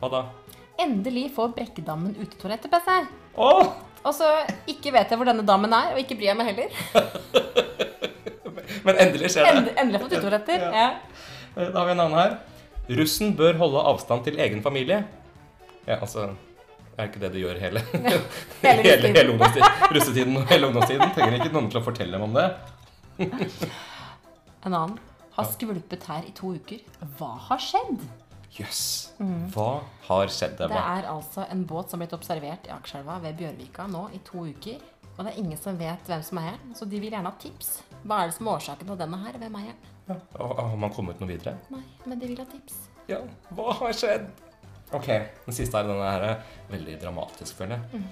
Hva 0.00 0.08
da? 0.14 0.24
Endelig 0.80 1.28
får 1.36 1.52
Brekkedammen 1.58 2.16
utetoalett 2.16 2.64
på 2.72 2.80
seg. 2.88 3.12
Oh! 3.36 3.74
Og 4.00 4.16
så 4.16 4.26
ikke 4.70 4.94
vet 4.96 5.12
jeg 5.12 5.20
hvor 5.20 5.28
denne 5.28 5.44
dammen 5.44 5.72
er, 5.76 5.92
og 5.92 6.00
ikke 6.00 6.16
bryr 6.16 6.30
jeg 6.30 6.40
meg 6.40 6.54
heller. 6.54 7.60
Men 8.86 8.96
endelig 9.04 9.34
skjer 9.34 9.44
det. 9.44 9.52
End, 9.58 9.72
endelig 9.76 10.00
fått 10.06 10.14
utetoaletter. 10.16 10.64
Ja. 10.64 10.86
Ja. 10.86 11.26
Eh, 11.56 11.66
Da 11.68 11.82
har 11.82 11.90
vi 11.90 11.98
en 11.98 12.06
annen 12.06 12.16
her. 12.16 12.38
Russen 12.96 13.34
bør 13.36 13.58
holde 13.60 13.82
avstand 13.92 14.24
til 14.24 14.40
egen 14.40 14.64
familie. 14.64 15.02
Ja, 15.84 15.98
altså 16.00 16.30
Er 17.00 17.08
ikke 17.08 17.20
det 17.22 17.30
du 17.32 17.38
gjør 17.40 17.58
hele 17.62 17.80
Hele 18.64 18.82
hele, 18.84 19.12
hele 19.16 19.36
russetiden 19.38 20.36
og 20.36 20.48
hele 20.52 20.68
ungdomstiden? 20.68 21.14
Trenger 21.16 21.38
ikke 21.40 21.52
noen 21.54 21.70
til 21.72 21.80
å 21.80 21.84
fortelle 21.86 22.18
dem 22.18 22.26
om 22.28 22.34
det. 22.36 22.48
En 24.66 24.74
annen. 24.74 24.98
Har 25.36 25.46
skvulpet 25.48 26.04
her 26.10 26.26
i 26.28 26.32
to 26.36 26.52
uker. 26.58 26.82
Hva 27.16 27.30
har 27.48 27.62
skjedd? 27.62 28.02
Jøss. 28.58 28.82
Hva 29.54 29.68
har 30.08 30.32
skjedd? 30.32 30.58
Det 30.60 30.80
er 30.82 31.06
altså 31.08 31.46
en 31.48 31.62
båt 31.70 31.88
som 31.92 32.00
har 32.00 32.04
blitt 32.08 32.16
observert 32.18 32.66
i 32.68 32.72
Akerselva 32.74 33.20
ved 33.22 33.38
Bjørvika 33.38 33.86
nå 33.88 34.08
i 34.16 34.20
to 34.26 34.44
uker. 34.50 34.82
Og 35.14 35.22
det 35.24 35.32
er 35.32 35.40
ingen 35.42 35.58
som 35.60 35.78
vet 35.78 36.06
hvem 36.08 36.22
som 36.24 36.40
er 36.40 36.50
eieren, 36.50 36.74
så 36.76 36.86
de 36.88 37.00
vil 37.00 37.12
gjerne 37.14 37.30
ha 37.30 37.36
tips. 37.40 37.72
Hva 38.02 38.22
er 38.22 38.30
det 38.30 38.36
som 38.38 38.48
er 38.48 38.58
årsaken 38.58 38.90
til 38.90 39.00
denne 39.00 39.18
her? 39.22 39.38
Hvem 39.40 39.58
er 39.58 39.66
eieren? 39.68 39.88
Ja. 40.10 40.16
Har 40.40 40.76
man 40.80 40.94
kommet 40.96 41.20
noe 41.22 41.30
videre? 41.30 41.56
Nei, 41.70 41.82
men 42.08 42.20
de 42.20 42.30
vil 42.32 42.40
ha 42.40 42.46
tips. 42.50 42.78
Ja, 43.10 43.20
hva 43.54 43.74
har 43.82 43.96
skjedd? 43.96 44.28
Ok, 44.92 45.06
den 45.46 45.54
siste 45.54 45.78
er 45.78 45.86
denne 45.86 46.08
her. 46.10 46.24
er 46.32 46.70
Veldig 46.72 46.96
dramatisk, 47.02 47.56
føler 47.60 47.78
jeg. 47.78 48.02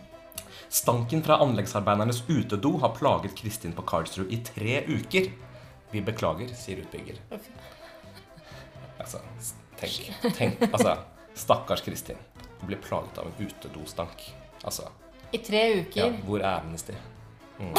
Stanken 0.70 1.22
fra 1.24 1.38
anleggsarbeidernes 1.42 2.22
utedo 2.28 2.74
har 2.82 2.92
plaget 2.96 3.34
Kristin 3.38 3.72
på 3.74 3.82
Karlsrud 3.88 4.30
i 4.34 4.38
tre 4.44 4.82
uker. 4.88 5.30
Vi 5.92 6.02
beklager, 6.04 6.50
sier 6.54 6.84
utbygger. 6.84 7.18
Altså, 8.98 9.20
tenk, 9.78 10.08
tenk 10.34 10.62
Altså, 10.74 10.96
stakkars 11.38 11.84
Kristin. 11.86 12.16
Hun 12.58 12.66
blir 12.66 12.80
plaget 12.82 13.20
av 13.22 13.28
en 13.28 13.46
utedostank. 13.46 14.24
Altså, 14.66 14.88
I 15.32 15.38
tre 15.38 15.60
uker? 15.78 16.00
ja, 16.00 16.08
hvor 16.26 16.42
er 16.42 16.56
Amnesty? 16.64 16.96
Mm. 17.60 17.76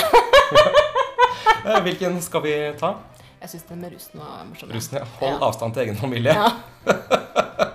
Eh, 1.65 1.81
Hvilken 1.83 2.21
skal 2.23 2.41
vi 2.47 2.53
ta? 2.79 2.93
Jeg 3.41 3.51
syns 3.51 3.67
den 3.67 3.81
med 3.83 3.91
russen 3.97 4.19
var 4.23 4.45
morsom. 4.47 4.71
Russen, 4.71 4.97
ja. 5.01 5.05
Hold 5.19 5.35
Ja. 5.35 5.45
avstand 5.49 5.75
til 5.75 5.83
egen 5.89 5.99
familie. 5.99 6.31
Ja. 6.33 6.49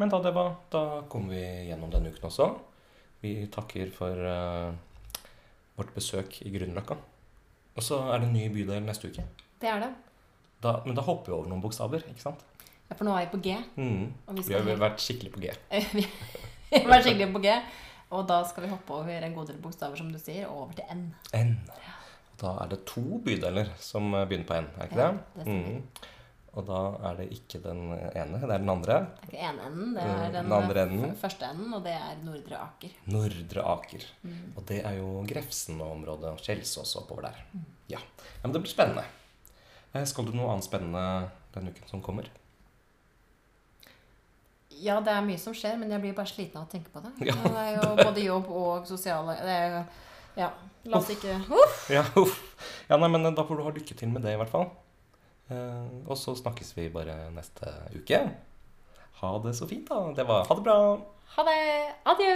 Men 0.00 0.08
da, 0.12 0.20
det 0.24 0.32
var, 0.36 0.54
da 0.72 0.82
kom 1.12 1.26
vi 1.28 1.40
gjennom 1.68 1.90
denne 1.92 2.08
uken 2.12 2.28
også. 2.30 2.46
Vi 3.20 3.34
takker 3.52 3.90
for 3.92 4.16
uh, 4.16 4.70
vårt 5.76 5.90
besøk 5.96 6.38
i 6.46 6.52
Grünerløkka. 6.54 6.96
Og 7.76 7.84
så 7.84 7.98
er 8.14 8.22
det 8.22 8.30
en 8.30 8.36
ny 8.38 8.46
bydel 8.54 8.80
neste 8.86 9.10
uke. 9.12 9.26
Det 9.60 9.68
er 9.68 9.82
det. 9.84 9.90
Da, 10.64 10.78
men 10.86 10.96
da 10.96 11.04
hopper 11.04 11.30
vi 11.32 11.36
over 11.36 11.52
noen 11.52 11.60
bokstaver, 11.64 12.02
ikke 12.10 12.24
sant? 12.24 12.40
Ja, 12.90 12.96
for 12.96 13.06
nå 13.06 13.12
er 13.16 13.26
vi 13.28 13.32
på 13.36 13.42
G. 13.44 13.54
Mm. 13.76 14.08
Vi 14.40 14.42
Vi 14.48 14.54
har 14.56 14.64
helt- 14.66 14.80
vært 14.82 15.04
skikkelig 15.04 15.32
på 15.36 15.40
G. 15.44 15.52
Vi 16.70 16.78
har 16.80 16.88
vært 16.90 17.04
skikkelig 17.06 17.28
på 17.36 17.42
G. 17.44 17.54
Og 18.10 18.24
da 18.26 18.40
skal 18.48 18.64
vi 18.64 18.70
hoppe 18.72 18.90
over 18.96 19.22
en 19.22 19.34
god 19.36 19.46
del 19.52 19.60
bokstaver, 19.62 19.96
som 20.00 20.08
du 20.10 20.18
sier, 20.18 20.48
og 20.50 20.64
over 20.64 20.72
til 20.80 20.84
N. 20.90 21.04
N. 21.38 21.52
Da 22.40 22.56
er 22.64 22.72
det 22.72 22.80
to 22.88 23.20
bydeler 23.22 23.68
som 23.78 24.08
begynner 24.16 24.48
på 24.48 24.56
N, 24.58 24.66
er 24.80 24.88
ikke 24.88 24.98
Ja, 24.98 25.10
det? 25.12 25.44
det. 25.44 25.46
Mm. 25.46 26.08
Og 26.58 26.64
da 26.66 26.78
er 27.06 27.14
det 27.20 27.28
ikke 27.30 27.60
den 27.62 27.84
ene, 27.94 28.40
det 28.42 28.48
er 28.50 28.58
den 28.58 28.72
andre. 28.72 28.94
Det 29.20 29.28
er 29.28 29.36
ikke 29.36 29.42
ene 29.52 29.66
enden, 29.68 29.92
det 29.94 30.02
Mm, 30.02 30.10
er 30.10 30.32
den, 30.34 30.48
den 30.50 30.88
enden. 30.96 31.14
første 31.20 31.46
enden, 31.46 31.74
og 31.74 31.84
det 31.84 31.92
er 31.94 32.16
Nordre 32.24 32.58
Aker. 32.64 32.96
Nordre 33.06 33.62
Aker. 33.76 34.06
Mm. 34.24 34.40
Og 34.56 34.66
det 34.66 34.80
er 34.84 34.96
jo 34.98 35.12
Grefsen 35.30 35.80
og 35.80 36.40
Kjelsås 36.42 36.96
oppover 36.98 37.22
der. 37.28 37.38
Ja. 37.88 37.98
ja, 37.98 38.42
men 38.42 38.52
det 38.52 38.62
blir 38.64 38.72
spennende. 38.72 39.04
Eh, 39.94 40.04
Skal 40.04 40.26
du 40.26 40.32
noe 40.34 40.50
annet 40.50 40.64
spennende 40.66 41.30
den 41.54 41.68
uken 41.70 41.86
som 41.88 42.02
kommer? 42.02 42.26
Ja, 44.80 44.98
det 45.04 45.12
er 45.12 45.22
mye 45.26 45.38
som 45.38 45.52
skjer, 45.54 45.76
men 45.78 45.90
jeg 45.92 46.00
blir 46.00 46.14
bare 46.16 46.30
sliten 46.30 46.56
av 46.60 46.66
å 46.66 46.70
tenke 46.72 46.90
på 46.94 47.02
det. 47.04 47.10
Ja. 47.28 47.34
Det 47.44 47.62
er 47.62 47.74
jo 47.82 47.96
både 48.00 48.22
jobb 48.24 48.46
og 48.50 48.86
sosiale 48.88 49.34
det 49.44 49.56
er 49.56 49.74
jo, 49.78 49.82
Ja. 50.40 50.50
La 50.88 50.96
oss 50.96 51.10
ikke 51.12 51.34
Uff! 51.52 51.90
Ja, 51.92 52.00
uff. 52.16 52.38
ja 52.88 52.96
nei, 52.96 53.08
men 53.12 53.34
da 53.34 53.42
får 53.44 53.58
du 53.58 53.62
ha 53.66 53.70
lykke 53.74 53.94
til 53.98 54.08
med 54.08 54.22
det, 54.24 54.32
i 54.32 54.38
hvert 54.40 54.48
fall. 54.50 54.70
Eh, 55.50 55.86
og 56.06 56.16
så 56.18 56.34
snakkes 56.38 56.76
vi 56.76 56.88
bare 56.94 57.30
neste 57.34 57.72
uke. 57.96 58.20
Ha 59.20 59.30
det 59.44 59.56
så 59.58 59.66
fint, 59.68 59.88
da. 59.90 60.12
Det 60.16 60.26
var 60.28 60.46
Ha 60.48 60.54
det 60.54 60.64
bra. 60.64 60.78
Ha 61.36 61.42
det. 61.50 61.60
Adjø. 62.14 62.34